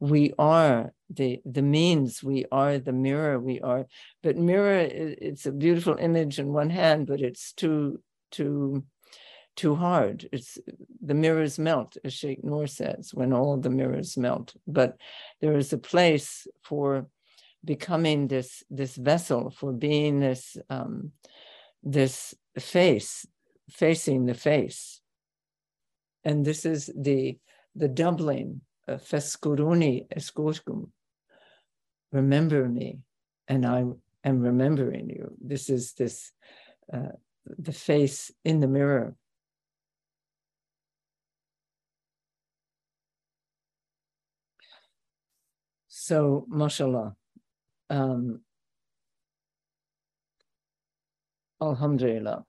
we 0.00 0.32
are 0.38 0.92
the 1.16 1.40
the 1.44 1.62
means 1.62 2.22
we 2.22 2.44
are 2.50 2.78
the 2.78 2.92
mirror 2.92 3.38
we 3.38 3.60
are 3.60 3.86
but 4.22 4.36
mirror 4.36 4.78
it's 4.78 5.46
a 5.46 5.52
beautiful 5.52 5.96
image 5.96 6.38
in 6.38 6.52
one 6.52 6.70
hand 6.70 7.06
but 7.06 7.20
it's 7.20 7.52
too 7.52 8.00
too 8.30 8.84
too 9.56 9.74
hard. 9.74 10.28
It's 10.32 10.58
the 11.00 11.14
mirrors 11.14 11.58
melt 11.58 11.96
as 12.04 12.12
sheikh 12.12 12.42
noor 12.42 12.66
says 12.66 13.14
when 13.14 13.32
all 13.32 13.56
the 13.56 13.70
mirrors 13.70 14.16
melt. 14.16 14.54
But 14.66 14.96
there 15.40 15.56
is 15.56 15.72
a 15.72 15.78
place 15.78 16.46
for 16.62 17.06
becoming 17.64 18.28
this 18.28 18.62
this 18.68 18.96
vessel 18.96 19.50
for 19.50 19.72
being 19.72 20.20
this 20.20 20.56
um 20.68 21.12
this 21.82 22.34
face 22.58 23.26
facing 23.70 24.26
the 24.26 24.34
face. 24.34 25.00
And 26.24 26.44
this 26.44 26.66
is 26.66 26.90
the 26.96 27.38
the 27.74 27.88
doubling 27.88 28.60
Feskuruni 28.88 30.06
escortum 30.14 30.90
remember 32.14 32.68
me, 32.68 33.00
and 33.48 33.66
I 33.66 33.84
am 34.24 34.40
remembering 34.40 35.10
you. 35.10 35.36
This 35.40 35.68
is 35.68 35.92
this 35.94 36.32
uh, 36.92 37.16
the 37.44 37.72
face 37.72 38.30
in 38.44 38.60
the 38.60 38.68
mirror. 38.68 39.16
So, 45.88 46.46
mashallah. 46.48 47.16
Um, 47.90 48.40
alhamdulillah. 51.60 52.44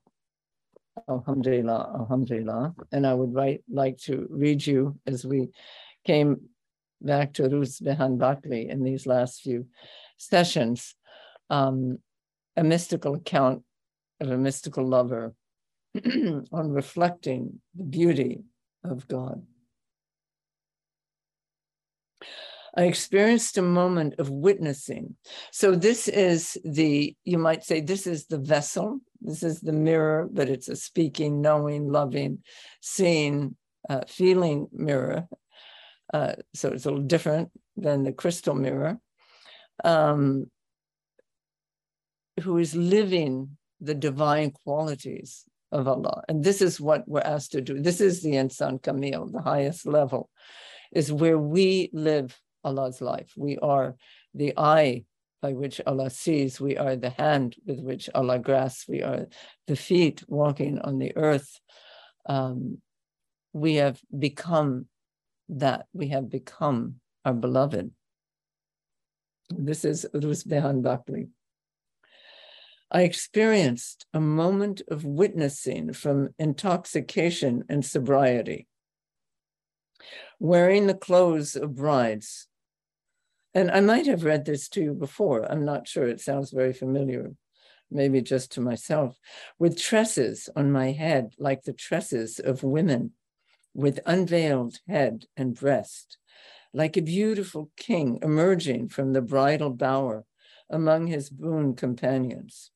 Alhamdulillah, 1.08 1.92
Alhamdulillah. 2.00 2.74
And 2.92 3.06
I 3.06 3.14
would 3.14 3.34
write, 3.34 3.62
like 3.70 3.98
to 4.08 4.26
read 4.30 4.66
you 4.66 4.98
as 5.06 5.24
we 5.24 5.48
came 6.04 6.48
back 7.00 7.34
to 7.34 7.42
Ruzbehan 7.44 8.18
Baqli 8.18 8.68
in 8.68 8.82
these 8.82 9.06
last 9.06 9.42
few 9.42 9.66
sessions, 10.16 10.94
um, 11.50 11.98
a 12.56 12.64
mystical 12.64 13.14
account 13.14 13.62
of 14.20 14.30
a 14.30 14.38
mystical 14.38 14.86
lover 14.86 15.34
on 16.52 16.70
reflecting 16.70 17.60
the 17.74 17.84
beauty 17.84 18.42
of 18.84 19.06
God. 19.08 19.42
I 22.78 22.84
experienced 22.84 23.56
a 23.56 23.62
moment 23.62 24.14
of 24.18 24.28
witnessing. 24.28 25.16
So, 25.50 25.74
this 25.74 26.08
is 26.08 26.58
the, 26.62 27.16
you 27.24 27.38
might 27.38 27.64
say, 27.64 27.80
this 27.80 28.06
is 28.06 28.26
the 28.26 28.38
vessel, 28.38 29.00
this 29.22 29.42
is 29.42 29.60
the 29.60 29.72
mirror, 29.72 30.28
but 30.30 30.50
it's 30.50 30.68
a 30.68 30.76
speaking, 30.76 31.40
knowing, 31.40 31.90
loving, 31.90 32.40
seeing, 32.82 33.56
uh, 33.88 34.02
feeling 34.06 34.68
mirror. 34.72 35.26
Uh, 36.12 36.34
so, 36.54 36.70
it's 36.70 36.86
a 36.86 36.90
little 36.90 37.04
different 37.04 37.50
than 37.76 38.04
the 38.04 38.12
crystal 38.12 38.54
mirror. 38.54 38.98
Um, 39.84 40.50
who 42.42 42.58
is 42.58 42.74
living 42.74 43.56
the 43.80 43.94
divine 43.94 44.50
qualities 44.50 45.44
of 45.72 45.88
Allah. 45.88 46.22
And 46.28 46.44
this 46.44 46.62
is 46.62 46.80
what 46.80 47.06
we're 47.06 47.20
asked 47.20 47.52
to 47.52 47.60
do. 47.60 47.80
This 47.80 48.00
is 48.00 48.22
the 48.22 48.32
Insan 48.32 48.82
Kamil, 48.82 49.26
the 49.26 49.42
highest 49.42 49.86
level, 49.86 50.30
is 50.92 51.12
where 51.12 51.38
we 51.38 51.90
live 51.92 52.38
Allah's 52.64 53.00
life. 53.00 53.32
We 53.36 53.58
are 53.58 53.96
the 54.34 54.54
eye 54.56 55.04
by 55.42 55.52
which 55.52 55.80
Allah 55.86 56.10
sees. 56.10 56.60
We 56.60 56.76
are 56.76 56.96
the 56.96 57.10
hand 57.10 57.56
with 57.66 57.80
which 57.80 58.08
Allah 58.14 58.38
grasps. 58.38 58.88
We 58.88 59.02
are 59.02 59.26
the 59.66 59.76
feet 59.76 60.24
walking 60.28 60.78
on 60.80 60.98
the 60.98 61.16
earth. 61.16 61.60
Um, 62.26 62.78
we 63.52 63.76
have 63.76 64.00
become 64.16 64.86
that. 65.48 65.86
We 65.92 66.08
have 66.08 66.30
become 66.30 67.00
our 67.24 67.34
beloved. 67.34 67.90
This 69.50 69.84
is 69.84 70.06
Ruzbehan 70.14 70.82
Baqli. 70.82 71.28
I 72.90 73.02
experienced 73.02 74.06
a 74.14 74.20
moment 74.20 74.82
of 74.88 75.04
witnessing 75.04 75.92
from 75.92 76.30
intoxication 76.38 77.64
and 77.68 77.84
sobriety. 77.84 78.68
Wearing 80.38 80.86
the 80.86 80.94
clothes 80.94 81.56
of 81.56 81.74
brides, 81.74 82.46
and 83.54 83.70
I 83.70 83.80
might 83.80 84.06
have 84.06 84.24
read 84.24 84.44
this 84.44 84.68
to 84.70 84.82
you 84.82 84.92
before. 84.92 85.50
I'm 85.50 85.64
not 85.64 85.88
sure. 85.88 86.06
It 86.06 86.20
sounds 86.20 86.50
very 86.50 86.74
familiar, 86.74 87.32
maybe 87.90 88.20
just 88.20 88.52
to 88.52 88.60
myself. 88.60 89.18
With 89.58 89.80
tresses 89.80 90.50
on 90.54 90.70
my 90.70 90.92
head, 90.92 91.32
like 91.38 91.62
the 91.62 91.72
tresses 91.72 92.38
of 92.38 92.62
women, 92.62 93.12
with 93.76 94.00
unveiled 94.06 94.80
head 94.88 95.26
and 95.36 95.54
breast, 95.54 96.16
like 96.72 96.96
a 96.96 97.02
beautiful 97.02 97.70
king 97.76 98.18
emerging 98.22 98.88
from 98.88 99.12
the 99.12 99.20
bridal 99.20 99.68
bower 99.68 100.24
among 100.70 101.06
his 101.06 101.28
boon 101.28 101.74
companions. 101.74 102.70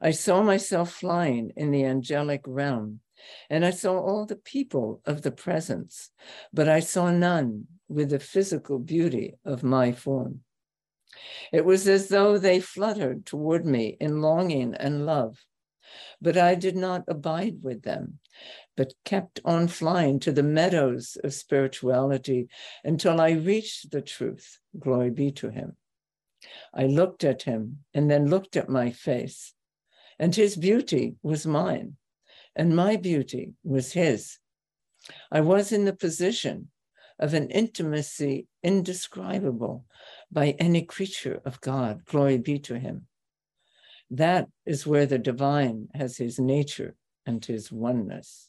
I 0.00 0.10
saw 0.10 0.42
myself 0.42 0.90
flying 0.90 1.52
in 1.54 1.70
the 1.70 1.84
angelic 1.84 2.40
realm, 2.46 3.00
and 3.50 3.64
I 3.64 3.70
saw 3.70 3.98
all 3.98 4.24
the 4.24 4.36
people 4.36 5.02
of 5.04 5.20
the 5.20 5.30
presence, 5.30 6.10
but 6.50 6.68
I 6.68 6.80
saw 6.80 7.10
none 7.10 7.66
with 7.86 8.08
the 8.08 8.18
physical 8.18 8.78
beauty 8.78 9.34
of 9.44 9.62
my 9.62 9.92
form. 9.92 10.40
It 11.52 11.66
was 11.66 11.86
as 11.86 12.08
though 12.08 12.38
they 12.38 12.58
fluttered 12.58 13.26
toward 13.26 13.66
me 13.66 13.98
in 14.00 14.22
longing 14.22 14.74
and 14.74 15.04
love, 15.04 15.44
but 16.20 16.36
I 16.36 16.54
did 16.54 16.76
not 16.76 17.04
abide 17.08 17.62
with 17.62 17.82
them, 17.82 18.18
but 18.76 18.94
kept 19.04 19.40
on 19.44 19.68
flying 19.68 20.18
to 20.20 20.32
the 20.32 20.42
meadows 20.42 21.16
of 21.22 21.34
spirituality 21.34 22.48
until 22.82 23.20
I 23.20 23.30
reached 23.30 23.90
the 23.90 24.02
truth. 24.02 24.58
Glory 24.78 25.10
be 25.10 25.30
to 25.32 25.50
him. 25.50 25.76
I 26.74 26.86
looked 26.86 27.24
at 27.24 27.42
him 27.42 27.84
and 27.94 28.10
then 28.10 28.28
looked 28.28 28.56
at 28.56 28.68
my 28.68 28.90
face, 28.90 29.54
and 30.18 30.34
his 30.34 30.56
beauty 30.56 31.16
was 31.22 31.46
mine, 31.46 31.96
and 32.54 32.76
my 32.76 32.96
beauty 32.96 33.54
was 33.62 33.92
his. 33.92 34.38
I 35.30 35.40
was 35.40 35.72
in 35.72 35.84
the 35.84 35.92
position 35.94 36.70
of 37.18 37.34
an 37.34 37.50
intimacy 37.50 38.48
indescribable 38.62 39.84
by 40.30 40.50
any 40.58 40.82
creature 40.82 41.40
of 41.44 41.60
God. 41.60 42.04
Glory 42.04 42.38
be 42.38 42.58
to 42.60 42.78
him. 42.78 43.06
That 44.10 44.48
is 44.66 44.86
where 44.86 45.06
the 45.06 45.18
divine 45.18 45.88
has 45.94 46.16
his 46.16 46.38
nature 46.38 46.94
and 47.26 47.44
his 47.44 47.72
oneness. 47.72 48.48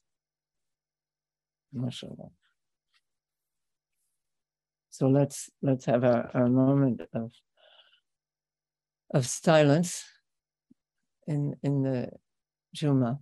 So 4.89 5.09
let's 5.09 5.49
let's 5.61 5.85
have 5.85 6.03
our, 6.03 6.29
our 6.33 6.47
moment 6.47 7.01
of 7.13 7.31
of 9.13 9.27
silence 9.27 10.05
in 11.27 11.55
in 11.63 11.83
the 11.83 12.09
Juma. 12.73 13.19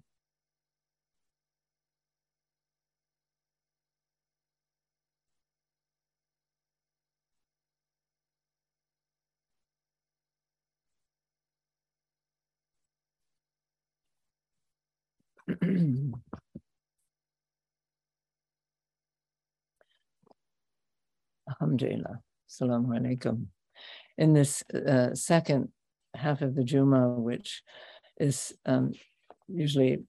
Alhamdulillah. 21.50 22.20
Assalamu 22.50 22.88
alaikum. 22.88 23.48
In 24.18 24.34
this 24.34 24.64
uh, 24.72 25.14
second 25.14 25.70
half 26.14 26.42
of 26.42 26.56
the 26.56 26.64
Juma, 26.64 27.10
which 27.10 27.62
is 28.18 28.54
um, 28.66 28.94
usually 29.48 30.04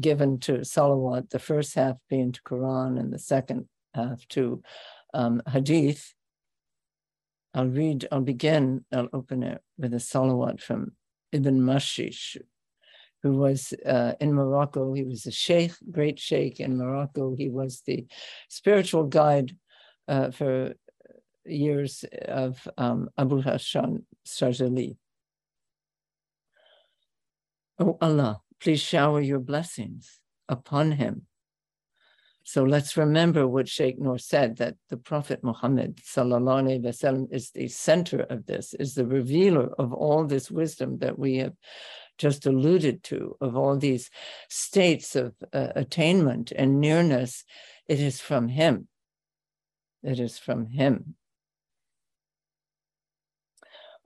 given 0.00 0.40
to 0.40 0.58
salawat, 0.58 1.30
the 1.30 1.38
first 1.38 1.74
half 1.74 1.96
being 2.08 2.32
to 2.32 2.42
Quran 2.42 2.98
and 2.98 3.12
the 3.12 3.18
second 3.18 3.68
half 3.94 4.26
to 4.28 4.62
um, 5.14 5.42
Hadith, 5.48 6.12
I'll 7.54 7.68
read, 7.68 8.08
I'll 8.10 8.22
begin, 8.22 8.84
I'll 8.92 9.10
open 9.12 9.42
it 9.42 9.60
with 9.78 9.92
a 9.92 9.98
salawat 9.98 10.60
from 10.60 10.92
Ibn 11.32 11.60
Mashish, 11.60 12.36
who 13.22 13.32
was 13.32 13.72
uh, 13.86 14.14
in 14.20 14.34
Morocco. 14.34 14.92
He 14.94 15.04
was 15.04 15.26
a 15.26 15.30
sheikh, 15.30 15.72
great 15.90 16.18
sheikh 16.18 16.60
in 16.60 16.76
Morocco. 16.76 17.34
He 17.36 17.48
was 17.48 17.82
the 17.86 18.06
spiritual 18.48 19.04
guide 19.04 19.56
uh, 20.08 20.30
for 20.30 20.74
years 21.44 22.04
of 22.26 22.66
um, 22.78 23.08
Abu 23.16 23.40
Hassan 23.40 24.04
Shazali. 24.26 24.96
Oh 27.78 27.96
Allah, 28.00 28.40
please 28.60 28.80
shower 28.80 29.20
your 29.20 29.40
blessings 29.40 30.20
upon 30.48 30.92
him. 30.92 31.26
So 32.44 32.64
let's 32.64 32.96
remember 32.96 33.46
what 33.46 33.68
Sheikh 33.68 34.00
Noor 34.00 34.18
said 34.18 34.56
that 34.56 34.74
the 34.90 34.96
Prophet 34.96 35.44
Muhammad 35.44 35.96
wasallam 35.96 37.28
is 37.32 37.50
the 37.52 37.68
center 37.68 38.20
of 38.20 38.46
this, 38.46 38.74
is 38.74 38.94
the 38.94 39.06
revealer 39.06 39.72
of 39.78 39.92
all 39.92 40.26
this 40.26 40.50
wisdom 40.50 40.98
that 40.98 41.18
we 41.18 41.36
have 41.36 41.54
just 42.22 42.46
alluded 42.46 43.02
to, 43.02 43.36
of 43.40 43.56
all 43.56 43.76
these 43.76 44.08
states 44.48 45.16
of 45.16 45.34
uh, 45.52 45.72
attainment 45.74 46.52
and 46.52 46.80
nearness. 46.80 47.44
It 47.88 47.98
is 47.98 48.20
from 48.20 48.46
him. 48.46 48.86
It 50.04 50.20
is 50.20 50.38
from 50.38 50.66
him. 50.66 51.16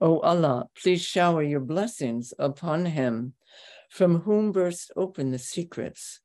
O 0.01 0.19
Allah, 0.21 0.67
please 0.81 1.03
shower 1.03 1.43
your 1.43 1.59
blessings 1.59 2.33
upon 2.39 2.87
him, 2.87 3.33
from 3.89 4.21
whom 4.21 4.51
burst 4.51 4.91
open 4.95 5.31
the 5.31 5.39
secrets, 5.39 6.19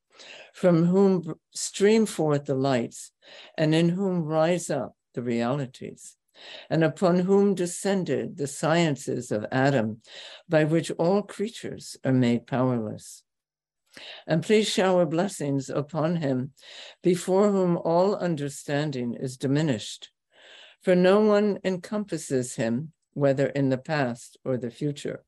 from 0.54 0.86
whom 0.86 1.34
stream 1.54 2.06
forth 2.06 2.46
the 2.46 2.54
lights, 2.54 3.12
and 3.58 3.74
in 3.74 3.90
whom 3.90 4.22
rise 4.22 4.70
up 4.70 4.96
the 5.14 5.22
realities, 5.22 6.16
and 6.70 6.82
upon 6.84 7.20
whom 7.20 7.54
descended 7.54 8.36
the 8.36 8.46
sciences 8.46 9.30
of 9.30 9.46
Adam, 9.52 10.00
by 10.48 10.64
which 10.64 10.90
all 10.92 11.22
creatures 11.22 11.96
are 12.04 12.12
made 12.12 12.46
powerless. 12.46 13.22
And 14.26 14.42
please 14.42 14.68
shower 14.68 15.04
blessings 15.04 15.68
upon 15.68 16.16
him, 16.16 16.52
before 17.02 17.50
whom 17.50 17.76
all 17.76 18.16
understanding 18.16 19.14
is 19.14 19.36
diminished. 19.36 20.10
For 20.82 20.94
no 20.94 21.20
one 21.20 21.58
encompasses 21.64 22.56
him 22.56 22.92
whether 23.12 23.46
in 23.46 23.68
the 23.68 23.78
past 23.78 24.38
or 24.44 24.56
the 24.56 24.70
future. 24.70 25.24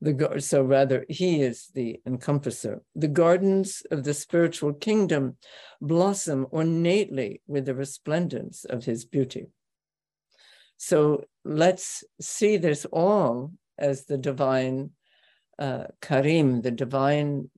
The, 0.00 0.40
so 0.40 0.64
rather, 0.64 1.04
he 1.08 1.42
is 1.42 1.68
the 1.74 2.00
encompasser. 2.04 2.82
The 2.96 3.06
gardens 3.06 3.82
of 3.90 4.02
the 4.02 4.14
spiritual 4.14 4.72
kingdom 4.72 5.36
blossom 5.80 6.46
ornately 6.50 7.40
with 7.46 7.66
the 7.66 7.74
resplendence 7.74 8.64
of 8.64 8.84
his 8.84 9.04
beauty. 9.04 9.46
So 10.82 11.22
let's 11.44 12.02
see 12.20 12.56
this 12.56 12.86
all 12.86 13.52
as 13.78 14.06
the 14.06 14.18
divine 14.18 14.90
uh, 15.56 15.84
Karim, 16.00 16.60
the 16.60 16.72
divine 16.72 17.50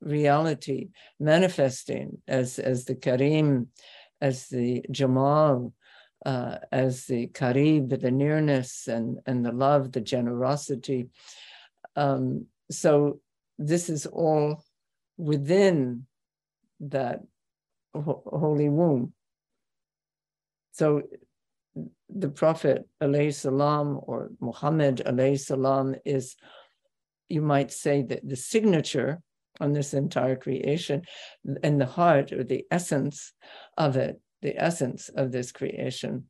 reality 0.00 0.90
manifesting 1.18 2.22
as, 2.28 2.60
as 2.60 2.84
the 2.84 2.94
Karim, 2.94 3.70
as 4.20 4.46
the 4.46 4.84
Jamal, 4.92 5.72
uh, 6.24 6.58
as 6.70 7.06
the 7.06 7.26
Karib, 7.26 8.00
the 8.00 8.12
nearness 8.12 8.86
and, 8.86 9.18
and 9.26 9.44
the 9.44 9.50
love, 9.50 9.90
the 9.90 10.00
generosity. 10.00 11.08
Um, 11.96 12.46
so 12.70 13.18
this 13.58 13.90
is 13.90 14.06
all 14.06 14.62
within 15.16 16.06
that 16.78 17.22
ho- 17.92 18.22
holy 18.24 18.68
womb. 18.68 19.14
So 20.70 21.02
the 22.08 22.28
Prophet 22.28 22.88
salam 23.00 24.00
or 24.02 24.30
Muhammad 24.40 25.02
salam 25.38 25.94
is, 26.04 26.36
you 27.28 27.42
might 27.42 27.70
say, 27.70 28.02
that 28.02 28.28
the 28.28 28.36
signature 28.36 29.20
on 29.60 29.72
this 29.72 29.94
entire 29.94 30.36
creation 30.36 31.02
and 31.62 31.80
the 31.80 31.86
heart 31.86 32.32
or 32.32 32.44
the 32.44 32.64
essence 32.70 33.32
of 33.76 33.96
it, 33.96 34.20
the 34.42 34.56
essence 34.56 35.08
of 35.10 35.32
this 35.32 35.52
creation, 35.52 36.24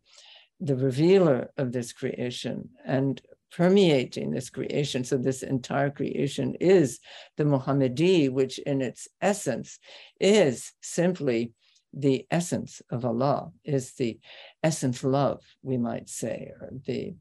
the 0.61 0.77
revealer 0.77 1.51
of 1.57 1.73
this 1.73 1.93
creation, 1.93 2.71
and 2.85 3.21
permeating 3.51 4.31
this 4.31 4.51
creation. 4.51 5.05
So, 5.05 5.17
this 5.17 5.43
entire 5.43 5.91
creation 5.91 6.55
is 6.61 7.01
the 7.37 7.45
Muhammadi, 7.45 8.31
which 8.31 8.59
in 8.59 8.83
its 8.83 9.09
essence 9.21 9.79
is 10.21 10.73
simply 10.81 11.53
the 11.93 12.27
essence 12.31 12.83
of 12.91 13.05
Allah, 13.05 13.51
is 13.65 13.93
the 13.95 14.19
essence 14.63 15.03
love, 15.05 15.43
we 15.63 15.77
might 15.77 16.09
say, 16.09 16.53
or 16.61 16.71
the, 16.87 17.15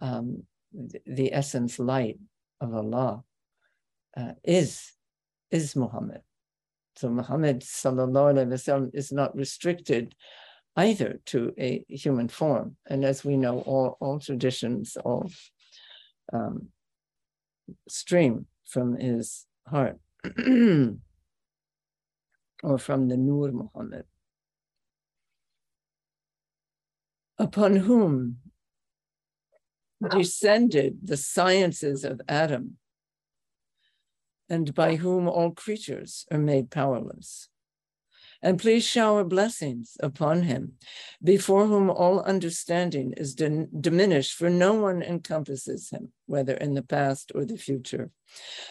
um, 0.00 0.42
the 1.06 1.32
essence 1.32 1.78
light 1.78 2.18
of 2.60 2.74
Allah 2.74 3.22
uh, 4.16 4.32
is, 4.44 4.92
is 5.50 5.76
Muhammad. 5.76 6.20
So 6.96 7.10
Muhammad 7.10 7.60
wasallam 7.60 8.90
is 8.94 9.12
not 9.12 9.36
restricted 9.36 10.14
either 10.76 11.20
to 11.26 11.52
a 11.58 11.84
human 11.88 12.28
form. 12.28 12.76
And 12.86 13.04
as 13.04 13.24
we 13.24 13.36
know, 13.36 13.60
all, 13.60 13.96
all 14.00 14.18
traditions, 14.18 14.96
all 15.04 15.30
um, 16.32 16.68
stream 17.88 18.46
from 18.66 18.98
his 18.98 19.46
heart 19.66 19.98
or 22.62 22.78
from 22.78 23.08
the 23.08 23.16
Nur 23.16 23.52
Muhammad, 23.52 24.04
upon 27.38 27.76
whom 27.76 28.38
descended 30.10 30.98
the 31.02 31.16
sciences 31.16 32.04
of 32.04 32.20
Adam, 32.28 32.76
and 34.48 34.74
by 34.74 34.96
whom 34.96 35.28
all 35.28 35.50
creatures 35.50 36.26
are 36.30 36.38
made 36.38 36.70
powerless 36.70 37.48
and 38.42 38.58
please 38.58 38.84
shower 38.84 39.24
blessings 39.24 39.96
upon 40.00 40.42
him, 40.42 40.72
before 41.22 41.66
whom 41.66 41.90
all 41.90 42.20
understanding 42.20 43.12
is 43.16 43.34
diminished, 43.34 44.34
for 44.34 44.50
no 44.50 44.74
one 44.74 45.02
encompasses 45.02 45.90
him, 45.90 46.12
whether 46.26 46.54
in 46.54 46.74
the 46.74 46.82
past 46.82 47.32
or 47.34 47.44
the 47.44 47.56
future. 47.56 48.10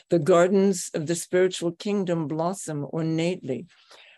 The 0.10 0.19
gardens 0.19 0.91
of 0.93 1.08
the 1.08 1.15
spiritual 1.15 1.71
kingdom 1.71 2.28
blossom 2.28 2.86
ornately 2.89 3.65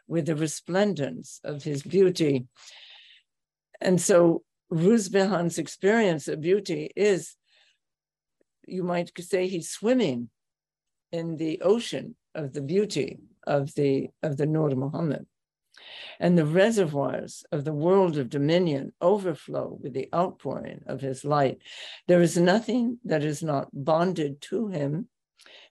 with 0.07 0.25
the 0.25 0.35
resplendence 0.35 1.39
of 1.43 1.63
his 1.63 1.83
beauty. 1.83 2.47
And 3.81 4.01
so 4.01 4.43
Ruzbehan's 4.69 5.57
experience 5.57 6.27
of 6.27 6.41
beauty 6.41 6.91
is, 6.95 7.35
you 8.67 8.83
might 8.83 9.11
say, 9.19 9.47
he's 9.47 9.69
swimming 9.69 10.29
in 11.11 11.37
the 11.37 11.61
ocean 11.61 12.15
of 12.35 12.53
the 12.53 12.61
beauty 12.61 13.19
of 13.45 13.73
the 13.75 14.09
of 14.21 14.35
the 14.35 14.45
Nur 14.45 14.71
Muhammad 14.71 15.25
and 16.19 16.37
the 16.37 16.45
reservoirs 16.45 17.45
of 17.51 17.65
the 17.65 17.73
world 17.73 18.17
of 18.17 18.29
dominion 18.29 18.93
overflow 19.01 19.77
with 19.81 19.93
the 19.93 20.09
outpouring 20.13 20.81
of 20.87 21.01
his 21.01 21.23
light. 21.23 21.59
There 22.07 22.21
is 22.21 22.37
nothing 22.37 22.99
that 23.05 23.23
is 23.23 23.43
not 23.43 23.69
bonded 23.73 24.41
to 24.41 24.67
him, 24.67 25.07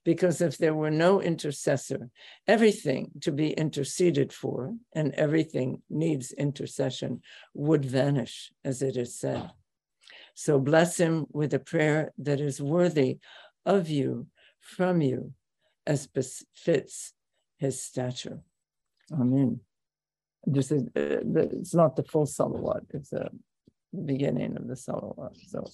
because 0.05 0.41
if 0.41 0.57
there 0.57 0.75
were 0.75 0.91
no 0.91 1.21
intercessor, 1.21 2.11
everything 2.47 3.11
to 3.23 3.33
be 3.33 3.51
interceded 3.51 4.33
for 4.33 4.75
and 4.93 5.13
everything 5.15 5.83
needs 5.91 6.33
intercession 6.33 7.21
would 7.55 7.85
vanish, 7.85 8.53
as 8.65 8.83
it 8.83 8.97
is 8.97 9.19
said. 9.19 9.51
So 10.35 10.61
bless 10.61 10.99
him 10.99 11.27
with 11.33 11.55
a 11.55 11.59
prayer 11.59 12.13
that 12.19 12.41
is 12.41 12.61
worthy 12.61 13.19
of 13.65 13.89
you, 13.89 14.29
from 14.61 15.01
you, 15.01 15.33
as 15.87 16.07
befits 16.07 17.13
his 17.59 17.83
stature. 17.83 18.41
Amen. 19.13 19.61
This 20.47 20.71
is 20.71 20.85
uh, 20.97 21.21
it's 21.35 21.75
not 21.75 21.97
the 21.97 22.05
full 22.05 22.25
salawat, 22.25 22.85
it's 22.95 23.11
the 23.11 23.29
beginning 24.05 24.57
of 24.57 24.69
the 24.69 24.75
salawat. 24.75 25.37
So 25.49 25.65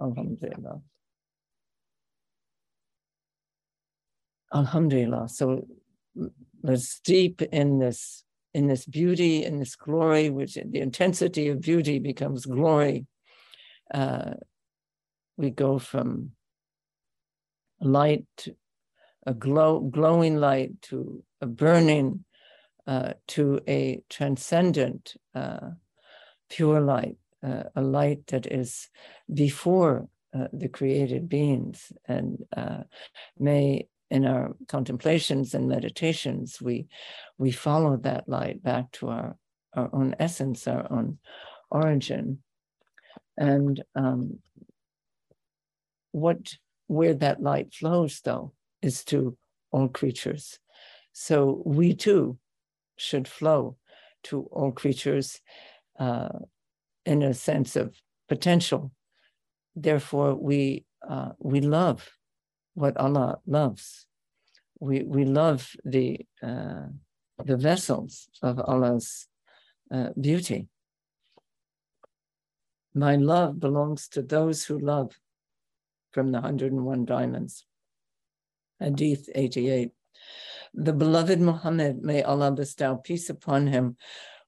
alhamdulillah. 0.00 0.80
Alhamdulillah. 4.54 5.28
So 5.28 5.66
let's 6.62 7.00
deep 7.00 7.42
in 7.42 7.78
this 7.78 8.24
in 8.54 8.66
this 8.66 8.84
beauty, 8.84 9.44
in 9.44 9.58
this 9.58 9.76
glory, 9.76 10.28
which 10.30 10.54
the 10.54 10.80
intensity 10.80 11.48
of 11.48 11.60
beauty 11.60 11.98
becomes 11.98 12.44
glory. 12.44 13.06
Uh, 13.92 14.34
we 15.36 15.50
go 15.50 15.78
from 15.78 16.32
light, 17.80 18.48
a 19.26 19.32
glow, 19.32 19.80
glowing 19.80 20.36
light, 20.36 20.80
to 20.82 21.24
a 21.40 21.46
burning 21.46 22.24
uh, 22.86 23.12
to 23.28 23.60
a 23.68 24.02
transcendent, 24.08 25.14
uh, 25.34 25.70
pure 26.48 26.80
light, 26.80 27.16
uh, 27.42 27.64
a 27.76 27.82
light 27.82 28.26
that 28.28 28.46
is 28.46 28.88
before 29.32 30.08
uh, 30.34 30.48
the 30.52 30.68
created 30.68 31.28
beings. 31.28 31.92
And 32.06 32.44
uh, 32.56 32.82
may 33.38 33.88
in 34.10 34.26
our 34.26 34.54
contemplations 34.68 35.54
and 35.54 35.68
meditations, 35.68 36.60
we, 36.60 36.86
we 37.38 37.50
follow 37.50 37.96
that 37.98 38.28
light 38.28 38.62
back 38.62 38.90
to 38.92 39.08
our, 39.08 39.36
our 39.74 39.88
own 39.92 40.14
essence, 40.18 40.68
our 40.68 40.86
own 40.92 41.18
origin. 41.70 42.42
And 43.38 43.82
um, 43.94 44.38
what 46.10 46.54
where 46.88 47.14
that 47.14 47.42
light 47.42 47.72
flows, 47.72 48.20
though, 48.22 48.52
is 48.82 49.02
to 49.04 49.36
all 49.70 49.88
creatures. 49.88 50.58
So 51.12 51.62
we 51.64 51.94
too 51.94 52.38
should 52.96 53.26
flow 53.28 53.76
to 54.24 54.48
all 54.52 54.72
creatures 54.72 55.40
uh, 55.98 56.28
in 57.04 57.22
a 57.22 57.34
sense 57.34 57.76
of 57.76 57.94
potential. 58.28 58.92
Therefore, 59.74 60.34
we 60.34 60.84
uh, 61.08 61.30
we 61.38 61.60
love 61.60 62.08
what 62.74 62.96
Allah 62.96 63.38
loves. 63.46 64.06
We 64.80 65.02
we 65.02 65.24
love 65.24 65.70
the 65.84 66.20
uh, 66.42 66.86
the 67.44 67.56
vessels 67.56 68.28
of 68.42 68.60
Allah's 68.60 69.26
uh, 69.90 70.10
beauty. 70.20 70.68
My 72.94 73.16
love 73.16 73.58
belongs 73.58 74.08
to 74.08 74.22
those 74.22 74.64
who 74.64 74.78
love 74.78 75.18
from 76.12 76.30
the 76.30 76.40
101 76.40 77.06
diamonds. 77.06 77.64
Hadith 78.78 79.30
88. 79.34 79.92
The 80.74 80.92
beloved 80.92 81.38
Muhammad, 81.40 82.02
may 82.02 82.22
Allah 82.22 82.50
bestow 82.50 82.96
peace 82.96 83.28
upon 83.28 83.66
him, 83.66 83.96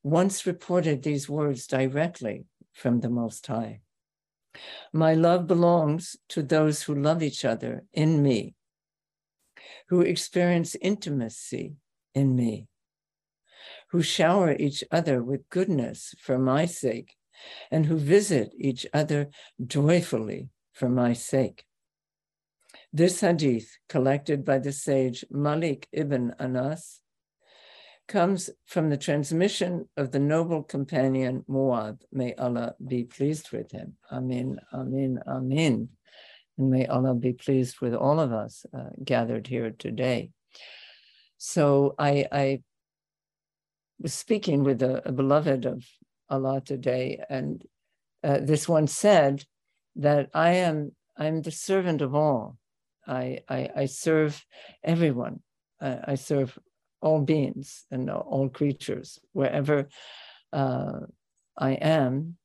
once 0.03 0.47
reported 0.47 1.03
these 1.03 1.29
words 1.29 1.67
directly 1.67 2.45
from 2.73 3.01
the 3.01 3.11
Most 3.11 3.47
High. 3.47 3.81
My 4.93 5.15
love 5.15 5.47
belongs 5.47 6.17
to 6.31 6.43
those 6.43 6.83
who 6.83 6.95
love 6.95 7.23
each 7.23 7.45
other 7.45 7.85
in 7.93 8.23
me, 8.23 8.55
who 9.89 10.01
experience 10.01 10.75
intimacy 10.77 11.75
in 12.15 12.35
me, 12.35 12.69
who 13.91 14.03
shower 14.03 14.53
each 14.53 14.83
other 14.91 15.23
with 15.23 15.49
goodness 15.51 16.15
for 16.19 16.39
my 16.39 16.65
sake, 16.65 17.17
and 17.71 17.87
who 17.87 17.97
visit 17.97 18.53
each 18.59 18.87
other 18.95 19.29
joyfully 19.67 20.49
for 20.73 20.89
my 20.89 21.13
sake. 21.13 21.65
This 22.97 23.21
hadith, 23.23 23.77
collected 23.89 24.45
by 24.45 24.61
the 24.61 24.71
sage 24.71 25.25
Malik 25.29 25.89
ibn 25.91 26.33
Anas, 26.39 27.01
comes 28.07 28.51
from 28.67 28.89
the 28.89 28.97
transmission 28.97 29.89
of 29.97 30.13
the 30.13 30.21
noble 30.21 30.63
companion 30.63 31.45
Muad. 31.51 32.03
May 32.13 32.35
Allah 32.35 32.77
be 32.87 33.03
pleased 33.03 33.51
with 33.51 33.73
him. 33.73 33.95
Amin, 34.13 34.61
amin, 34.73 35.19
amin. 35.27 35.89
And 36.57 36.71
may 36.71 36.87
Allah 36.87 37.17
be 37.17 37.33
pleased 37.33 37.81
with 37.81 37.95
all 37.95 38.21
of 38.21 38.33
us 38.33 38.65
uh, 38.73 38.91
gathered 39.03 39.49
here 39.49 39.73
today. 39.77 40.31
So 41.37 41.97
I, 41.99 42.27
I 42.31 42.63
was 43.99 44.15
speaking 44.15 44.63
with 44.63 44.81
a, 44.83 45.09
a 45.09 45.11
beloved 45.11 45.67
of 45.67 45.85
Allah 46.31 46.63
today, 46.65 47.25
and 47.29 47.61
uh, 48.23 48.39
this 48.41 48.69
one 48.69 48.87
said 48.87 49.45
that 49.97 50.31
I 50.33 50.51
am 50.53 50.93
I'm 51.17 51.43
the 51.43 51.51
servant 51.51 52.01
of 52.01 52.15
all. 52.15 52.57
I 53.07 53.41
I, 53.49 53.71
I 53.77 53.87
serve 53.87 54.45
everyone. 54.83 55.41
I, 55.81 55.99
I, 56.09 56.15
serve 56.15 56.59
all 57.01 57.21
beings 57.21 57.85
and 57.91 58.09
all 58.11 58.49
creatures 58.49 59.19
wherever 59.33 59.89
uh, 60.53 61.01
I 61.59 61.73
am. 61.73 62.37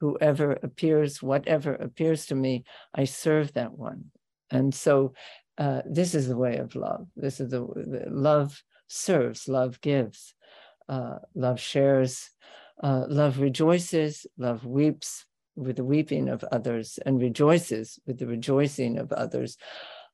Whoever 0.00 0.52
appears, 0.52 1.22
whatever 1.22 1.74
appears 1.74 2.24
to 2.26 2.34
me, 2.34 2.64
I 2.94 3.04
serve 3.04 3.52
that 3.52 3.72
one. 3.72 4.06
And 4.50 4.74
so, 4.74 5.12
uh, 5.58 5.82
this 5.84 6.14
is 6.14 6.26
the 6.26 6.38
way 6.38 6.56
of 6.56 6.74
love. 6.74 7.06
This 7.16 7.38
is 7.38 7.50
the, 7.50 7.60
the 7.60 8.06
love 8.08 8.62
serves, 8.88 9.46
love 9.46 9.78
gives, 9.82 10.34
uh, 10.88 11.18
love 11.34 11.60
shares, 11.60 12.30
uh, 12.82 13.04
love 13.08 13.40
rejoices, 13.40 14.26
love 14.38 14.64
weeps 14.64 15.26
with 15.54 15.76
the 15.76 15.84
weeping 15.84 16.30
of 16.30 16.42
others, 16.50 16.98
and 17.04 17.20
rejoices 17.20 17.98
with 18.06 18.18
the 18.18 18.26
rejoicing 18.26 18.98
of 18.98 19.12
others. 19.12 19.58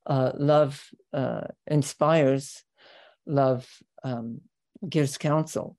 Uh, 0.06 0.30
love 0.36 0.88
uh, 1.12 1.40
inspires, 1.66 2.62
love 3.26 3.66
um, 4.04 4.40
gives 4.88 5.18
counsel, 5.18 5.76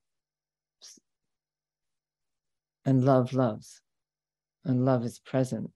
and 2.86 3.06
love 3.06 3.32
loves, 3.32 3.82
and 4.66 4.84
love 4.84 5.06
is 5.06 5.20
present. 5.20 5.72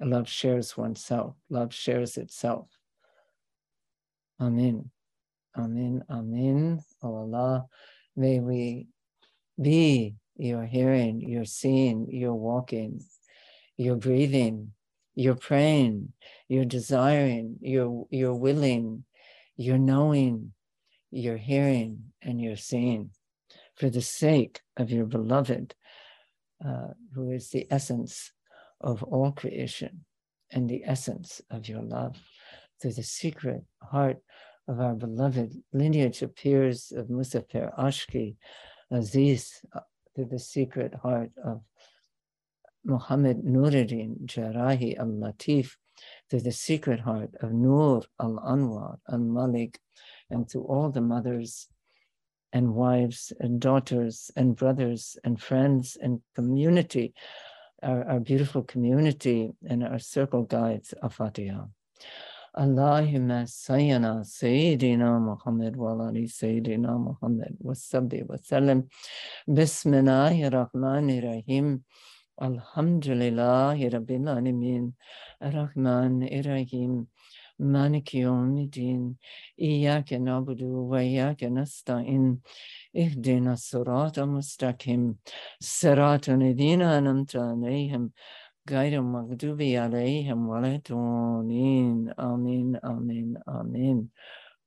Love 0.00 0.28
shares 0.28 0.76
oneself, 0.76 1.34
love 1.50 1.74
shares 1.74 2.16
itself. 2.16 2.68
Amen. 4.40 4.90
Amen. 5.58 6.04
Amen. 6.08 6.80
Oh 7.02 7.16
Allah, 7.16 7.66
may 8.16 8.38
we 8.38 8.86
be 9.60 10.14
your 10.36 10.64
hearing, 10.64 11.20
your 11.20 11.44
seeing, 11.44 12.08
your 12.10 12.34
walking, 12.34 13.02
your 13.76 13.96
breathing, 13.96 14.72
your 15.14 15.34
praying, 15.34 16.12
you're 16.48 16.64
desiring, 16.64 17.56
you're, 17.60 18.06
you're 18.10 18.34
willing, 18.34 19.04
you're 19.56 19.78
knowing, 19.78 20.52
you're 21.10 21.36
hearing, 21.36 22.12
and 22.22 22.40
you're 22.40 22.56
seeing, 22.56 23.10
for 23.76 23.90
the 23.90 24.02
sake 24.02 24.60
of 24.76 24.90
your 24.90 25.06
beloved, 25.06 25.74
uh, 26.64 26.88
who 27.14 27.30
is 27.30 27.50
the 27.50 27.66
essence 27.70 28.32
of 28.80 29.02
all 29.02 29.32
creation 29.32 30.04
and 30.50 30.68
the 30.68 30.82
essence 30.84 31.40
of 31.50 31.68
your 31.68 31.82
love, 31.82 32.16
through 32.80 32.92
the 32.92 33.02
secret 33.02 33.62
heart 33.82 34.18
of 34.68 34.80
our 34.80 34.94
beloved 34.94 35.54
lineage 35.72 36.22
appears 36.22 36.92
of 36.96 37.08
Muzaffar 37.08 37.76
Ashki, 37.78 38.36
Aziz, 38.90 39.64
uh, 39.74 39.80
through 40.14 40.26
the 40.26 40.38
secret 40.38 40.94
heart 40.94 41.30
of 41.44 41.60
Muhammad 42.84 43.44
Nuruddin 43.44 44.24
Jerrahi 44.24 44.98
al 44.98 45.06
Latif, 45.06 45.76
through 46.28 46.40
the 46.40 46.52
secret 46.52 47.00
heart 47.00 47.34
of 47.40 47.52
Nur 47.52 48.02
al 48.18 48.40
Anwar 48.46 48.98
al 49.10 49.18
Malik, 49.18 49.78
and 50.30 50.48
to 50.48 50.60
all 50.62 50.90
the 50.90 51.00
mothers 51.00 51.68
and 52.52 52.74
wives 52.74 53.32
and 53.38 53.60
daughters 53.60 54.30
and 54.36 54.56
brothers 54.56 55.16
and 55.24 55.40
friends 55.40 55.96
and 56.00 56.20
community, 56.34 57.14
our, 57.82 58.04
our 58.04 58.20
beautiful 58.20 58.62
community 58.62 59.50
and 59.68 59.84
our 59.84 59.98
circle 59.98 60.42
guides, 60.42 60.94
Al-Fatiha. 61.02 61.64
Allahumma 62.56 63.46
sayyana 63.46 64.24
Sayyidina 64.24 65.20
Muhammad 65.20 65.76
wa 65.76 65.92
ali 66.08 66.24
Sayyidina 66.26 66.98
Muhammad 66.98 67.56
wa 67.60 67.74
sabbi 67.74 68.24
wa 68.26 68.34
sallam. 68.36 68.88
Bismillahir 69.48 70.50
Rahmanir 70.50 71.22
Rahim. 71.22 71.84
Alhamdulillahi 72.40 73.92
Rabbil 73.92 74.28
Alamin. 74.28 74.94
Ar-Rahman 75.40 76.22
Ar-Rahim. 76.22 77.06
مالك 77.60 78.14
يوم 78.14 78.58
الدين 78.58 79.16
إياك 79.60 80.12
نعبد 80.12 80.62
وإياك 80.62 81.44
نستعين 81.44 82.40
اهدنا 82.96 83.52
الصراط 83.52 84.18
المستقيم 84.18 85.16
صراط 85.60 86.28
الذين 86.28 86.82
أنعمت 86.82 87.36
عليهم 87.36 88.10
غير 88.70 89.00
المغضوب 89.00 89.62
عليهم 89.62 90.48
ولا 90.48 90.74
الضالين 90.74 92.10
آمين 92.10 92.76
آمين 92.76 93.38
آمين 93.48 94.08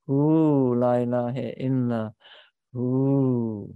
هو 0.09 0.73
لا 0.73 1.03
إله 1.03 1.35
إلا 1.49 2.13
هو 2.75 3.67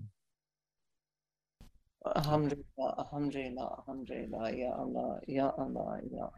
Alhamdulillah, 2.16 2.96
Alhamdulillah, 2.98 3.68
Alhamdulillah, 3.80 4.56
Ya 4.56 4.72
Allah, 4.72 5.20
Ya 5.28 5.52
Allah, 5.58 6.00
Ya 6.12 6.30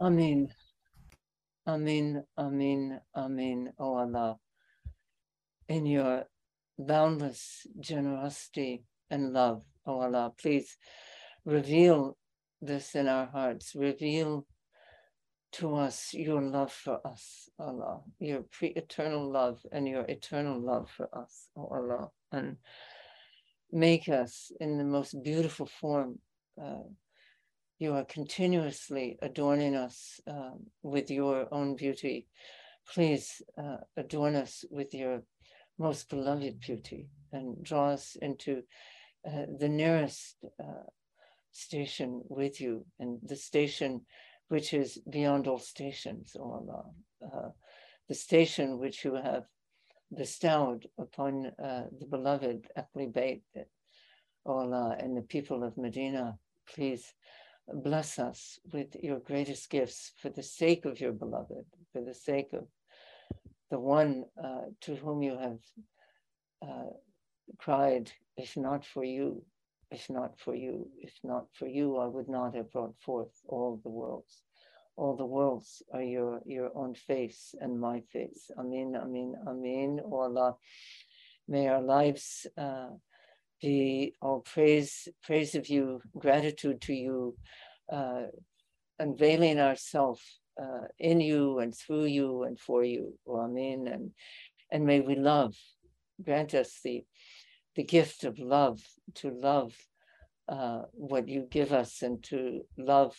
Amin. 0.00 0.48
Amin, 1.66 2.22
Amin, 2.36 3.00
Amin, 3.14 3.72
O 3.78 3.96
Allah. 3.96 4.36
In 5.68 5.86
your 5.86 6.24
boundless 6.78 7.66
generosity 7.80 8.84
and 9.10 9.32
love, 9.32 9.62
O 9.86 10.00
Allah, 10.00 10.32
please 10.40 10.76
reveal 11.44 12.16
this 12.62 12.94
in 12.94 13.08
our 13.08 13.26
hearts. 13.26 13.74
Reveal 13.74 14.46
to 15.52 15.74
us 15.74 16.14
your 16.14 16.42
love 16.42 16.72
for 16.72 17.00
us, 17.06 17.48
Allah, 17.58 18.02
your 18.18 18.42
pre 18.42 18.68
eternal 18.68 19.30
love 19.30 19.60
and 19.72 19.88
your 19.88 20.02
eternal 20.02 20.60
love 20.60 20.90
for 20.90 21.08
us, 21.16 21.48
O 21.56 21.66
Allah. 21.66 22.10
And 22.30 22.56
make 23.72 24.08
us 24.08 24.50
in 24.60 24.78
the 24.78 24.84
most 24.84 25.22
beautiful 25.22 25.66
form. 25.66 26.18
Uh, 26.60 26.88
you 27.78 27.94
are 27.94 28.04
continuously 28.04 29.18
adorning 29.22 29.76
us 29.76 30.20
uh, 30.26 30.50
with 30.82 31.10
your 31.10 31.46
own 31.52 31.76
beauty. 31.76 32.26
Please 32.92 33.42
uh, 33.56 33.76
adorn 33.96 34.34
us 34.34 34.64
with 34.70 34.94
your 34.94 35.22
most 35.78 36.08
beloved 36.08 36.58
beauty 36.60 37.08
and 37.32 37.62
draw 37.62 37.90
us 37.90 38.16
into 38.20 38.62
uh, 39.26 39.46
the 39.58 39.68
nearest 39.68 40.36
uh, 40.60 40.86
station 41.52 42.22
with 42.28 42.60
you 42.60 42.84
and 42.98 43.18
the 43.22 43.36
station 43.36 44.00
which 44.48 44.72
is 44.72 44.98
beyond 45.10 45.46
all 45.46 45.58
stations, 45.58 46.34
O 46.38 46.42
Allah. 46.42 46.84
Uh, 47.22 47.50
the 48.08 48.14
station 48.14 48.78
which 48.78 49.04
you 49.04 49.14
have 49.14 49.44
bestowed 50.16 50.86
upon 50.98 51.52
uh, 51.62 51.84
the 51.98 52.06
beloved 52.06 52.66
Ahli 52.76 53.12
Bayt, 53.12 53.42
O 54.46 54.52
Allah, 54.52 54.96
and 54.98 55.16
the 55.16 55.22
people 55.22 55.62
of 55.62 55.76
Medina. 55.76 56.38
Please 56.74 57.12
bless 57.72 58.18
us 58.18 58.58
with 58.72 58.96
your 59.02 59.18
greatest 59.20 59.70
gifts 59.70 60.12
for 60.20 60.30
the 60.30 60.42
sake 60.42 60.84
of 60.84 61.00
your 61.00 61.12
beloved, 61.12 61.66
for 61.92 62.02
the 62.02 62.14
sake 62.14 62.52
of 62.52 62.66
the 63.70 63.78
one 63.78 64.24
uh, 64.42 64.62
to 64.82 64.96
whom 64.96 65.22
you 65.22 65.36
have 65.38 65.58
uh, 66.62 66.90
cried, 67.58 68.10
if 68.36 68.56
not 68.56 68.84
for 68.84 69.04
you, 69.04 69.44
if 69.90 70.08
not 70.08 70.38
for 70.38 70.54
you, 70.54 70.88
if 70.98 71.12
not 71.22 71.46
for 71.54 71.66
you, 71.66 71.96
I 71.96 72.06
would 72.06 72.28
not 72.28 72.54
have 72.54 72.72
brought 72.72 72.94
forth 73.00 73.32
all 73.46 73.80
the 73.82 73.90
worlds. 73.90 74.42
All 74.98 75.16
the 75.16 75.24
worlds 75.24 75.80
are 75.94 76.02
your, 76.02 76.40
your 76.44 76.70
own 76.74 76.92
face 76.96 77.54
and 77.60 77.78
my 77.78 78.00
face. 78.12 78.50
Amen, 78.58 78.94
amen, 79.00 79.34
amen. 79.46 80.00
O 80.04 80.22
Allah, 80.22 80.56
may 81.46 81.68
our 81.68 81.80
lives 81.80 82.48
uh, 82.56 82.88
be 83.62 84.14
all 84.20 84.40
praise, 84.40 85.06
praise 85.22 85.54
of 85.54 85.68
you, 85.68 86.00
gratitude 86.18 86.80
to 86.80 86.94
you, 86.94 87.36
uh, 87.92 88.22
unveiling 88.98 89.60
ourselves 89.60 90.40
uh, 90.60 90.88
in 90.98 91.20
you 91.20 91.60
and 91.60 91.72
through 91.76 92.06
you 92.06 92.42
and 92.42 92.58
for 92.58 92.82
you. 92.82 93.14
Amen. 93.28 93.86
And, 93.86 94.10
and 94.72 94.84
may 94.84 95.00
we 95.00 95.14
love, 95.14 95.54
grant 96.24 96.54
us 96.54 96.80
the, 96.82 97.04
the 97.76 97.84
gift 97.84 98.24
of 98.24 98.40
love, 98.40 98.80
to 99.14 99.30
love 99.30 99.76
uh, 100.48 100.82
what 100.90 101.28
you 101.28 101.46
give 101.48 101.72
us 101.72 102.02
and 102.02 102.20
to 102.24 102.62
love 102.76 103.14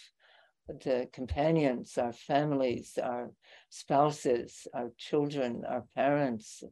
the 0.84 1.10
companions, 1.12 1.98
our 1.98 2.14
families, 2.14 2.98
our 3.02 3.32
spouses, 3.70 4.68
our 4.74 4.92
children, 4.98 5.64
our 5.68 5.84
parents, 5.96 6.64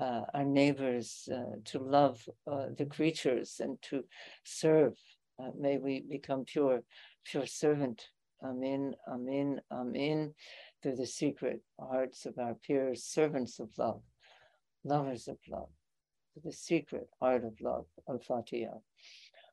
uh, 0.00 0.22
our 0.34 0.44
neighbors, 0.44 1.28
uh, 1.32 1.56
to 1.64 1.78
love 1.78 2.28
uh, 2.50 2.66
the 2.76 2.86
creatures 2.86 3.60
and 3.60 3.80
to 3.82 4.04
serve. 4.44 4.94
Uh, 5.38 5.50
may 5.58 5.78
we 5.78 6.00
become 6.00 6.44
pure, 6.44 6.82
pure 7.24 7.46
servant. 7.46 8.08
Amen, 8.42 8.94
amen, 9.08 9.60
amen. 9.70 10.34
Through 10.82 10.96
the 10.96 11.06
secret 11.06 11.60
hearts 11.78 12.26
of 12.26 12.38
our 12.38 12.54
pirs, 12.54 13.04
servants 13.04 13.60
of 13.60 13.68
love, 13.78 14.02
lovers 14.84 15.28
of 15.28 15.38
love, 15.48 15.68
to 16.34 16.40
the 16.40 16.52
secret 16.52 17.08
heart 17.20 17.44
of 17.44 17.60
love, 17.60 17.86
Al-Fatiha. 18.08 18.78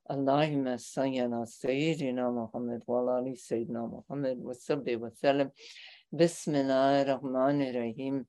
Allahumma 0.10 0.78
sayyana 0.80 1.46
Sayyidina 1.46 2.32
Muhammad 2.32 2.82
wa 2.88 3.18
ali 3.18 3.36
Sayyidina 3.36 3.92
Muhammad 3.92 4.38
wa 4.40 4.54
sabbi 4.54 4.96
wa 4.96 5.10
sallam. 5.10 5.52
Bismillahir 6.14 7.08
Rahmanir 7.08 7.76
Rahim. 7.76 8.26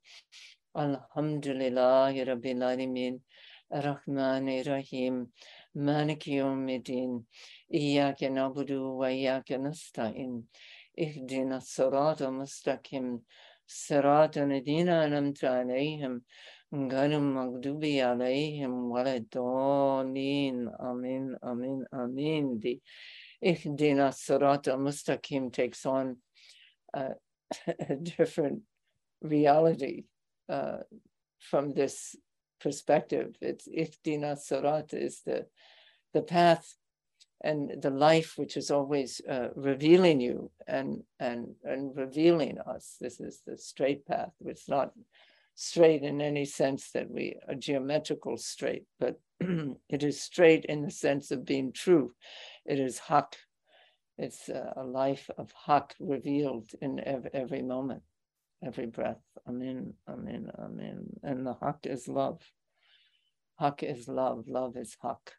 Alhamdulillahi 0.74 2.26
Rabbil 2.26 2.62
Alameen. 2.62 3.20
Rahman 3.70 4.46
Rahim, 4.66 5.28
Malik 5.74 6.26
Yawmiddin, 6.26 7.24
Iyyaka 7.72 8.26
na'budu 8.28 8.96
wa 8.96 9.06
iyyaka 9.06 9.58
nasta'in, 9.58 10.48
Ihdina 10.98 11.60
sirata 11.60 12.32
mustaqim, 12.32 13.20
Sirata 13.68 14.46
ladina 14.48 15.04
an'amta 15.04 15.60
alayhim, 15.60 16.24
غير 16.73 17.17
المغضوب 17.17 17.85
عليهم 17.85 18.91
ولا 18.91 19.15
الضالين 19.15 20.69
Amen, 20.79 21.35
Amen, 21.43 21.85
Amen. 21.93 22.59
The 22.59 22.79
Ihdina 23.43 24.11
Sirata 24.11 24.75
Mustaqim 24.77 25.51
takes 25.51 25.85
on 25.85 26.17
uh, 26.93 27.09
a 27.89 27.95
different 27.95 28.61
reality 29.21 30.05
uh, 30.49 30.77
from 31.39 31.73
this 31.73 32.15
perspective. 32.59 33.35
It's 33.41 33.67
Ihdina 33.67 34.37
Sarat 34.37 34.93
is 34.93 35.21
the, 35.25 35.45
the 36.13 36.21
path 36.21 36.75
and 37.43 37.81
the 37.81 37.89
life 37.89 38.33
which 38.37 38.55
is 38.55 38.71
always 38.71 39.21
uh, 39.29 39.49
revealing 39.55 40.21
you 40.21 40.49
and, 40.65 41.03
and, 41.19 41.55
and 41.63 41.95
revealing 41.95 42.57
us. 42.59 42.95
This 43.01 43.19
is 43.19 43.41
the 43.45 43.57
straight 43.57 44.05
path. 44.07 44.31
It's 44.45 44.69
not 44.69 44.91
straight 45.60 46.04
in 46.04 46.20
any 46.20 46.44
sense 46.44 46.92
that 46.92 47.10
we 47.10 47.36
are 47.48 47.54
geometrical 47.56 48.36
straight, 48.36 48.84
but 49.00 49.20
it 49.40 50.04
is 50.04 50.20
straight 50.20 50.64
in 50.66 50.82
the 50.82 50.90
sense 50.90 51.32
of 51.32 51.44
being 51.44 51.72
true. 51.72 52.12
It 52.64 52.78
is 52.78 53.00
hak. 53.00 53.36
It's 54.18 54.48
uh, 54.48 54.72
a 54.76 54.84
life 54.84 55.28
of 55.36 55.50
hak 55.66 55.96
revealed 55.98 56.70
in 56.80 57.00
every, 57.00 57.30
every 57.34 57.62
moment, 57.62 58.02
every 58.64 58.86
breath. 58.86 59.20
Amen, 59.48 59.94
amen, 60.08 60.52
amen. 60.56 61.06
And 61.24 61.44
the 61.44 61.56
hak 61.60 61.86
is 61.86 62.06
love. 62.06 62.40
Hak 63.58 63.82
is 63.82 64.06
love, 64.06 64.44
love 64.46 64.76
is 64.76 64.96
hak. 65.02 65.32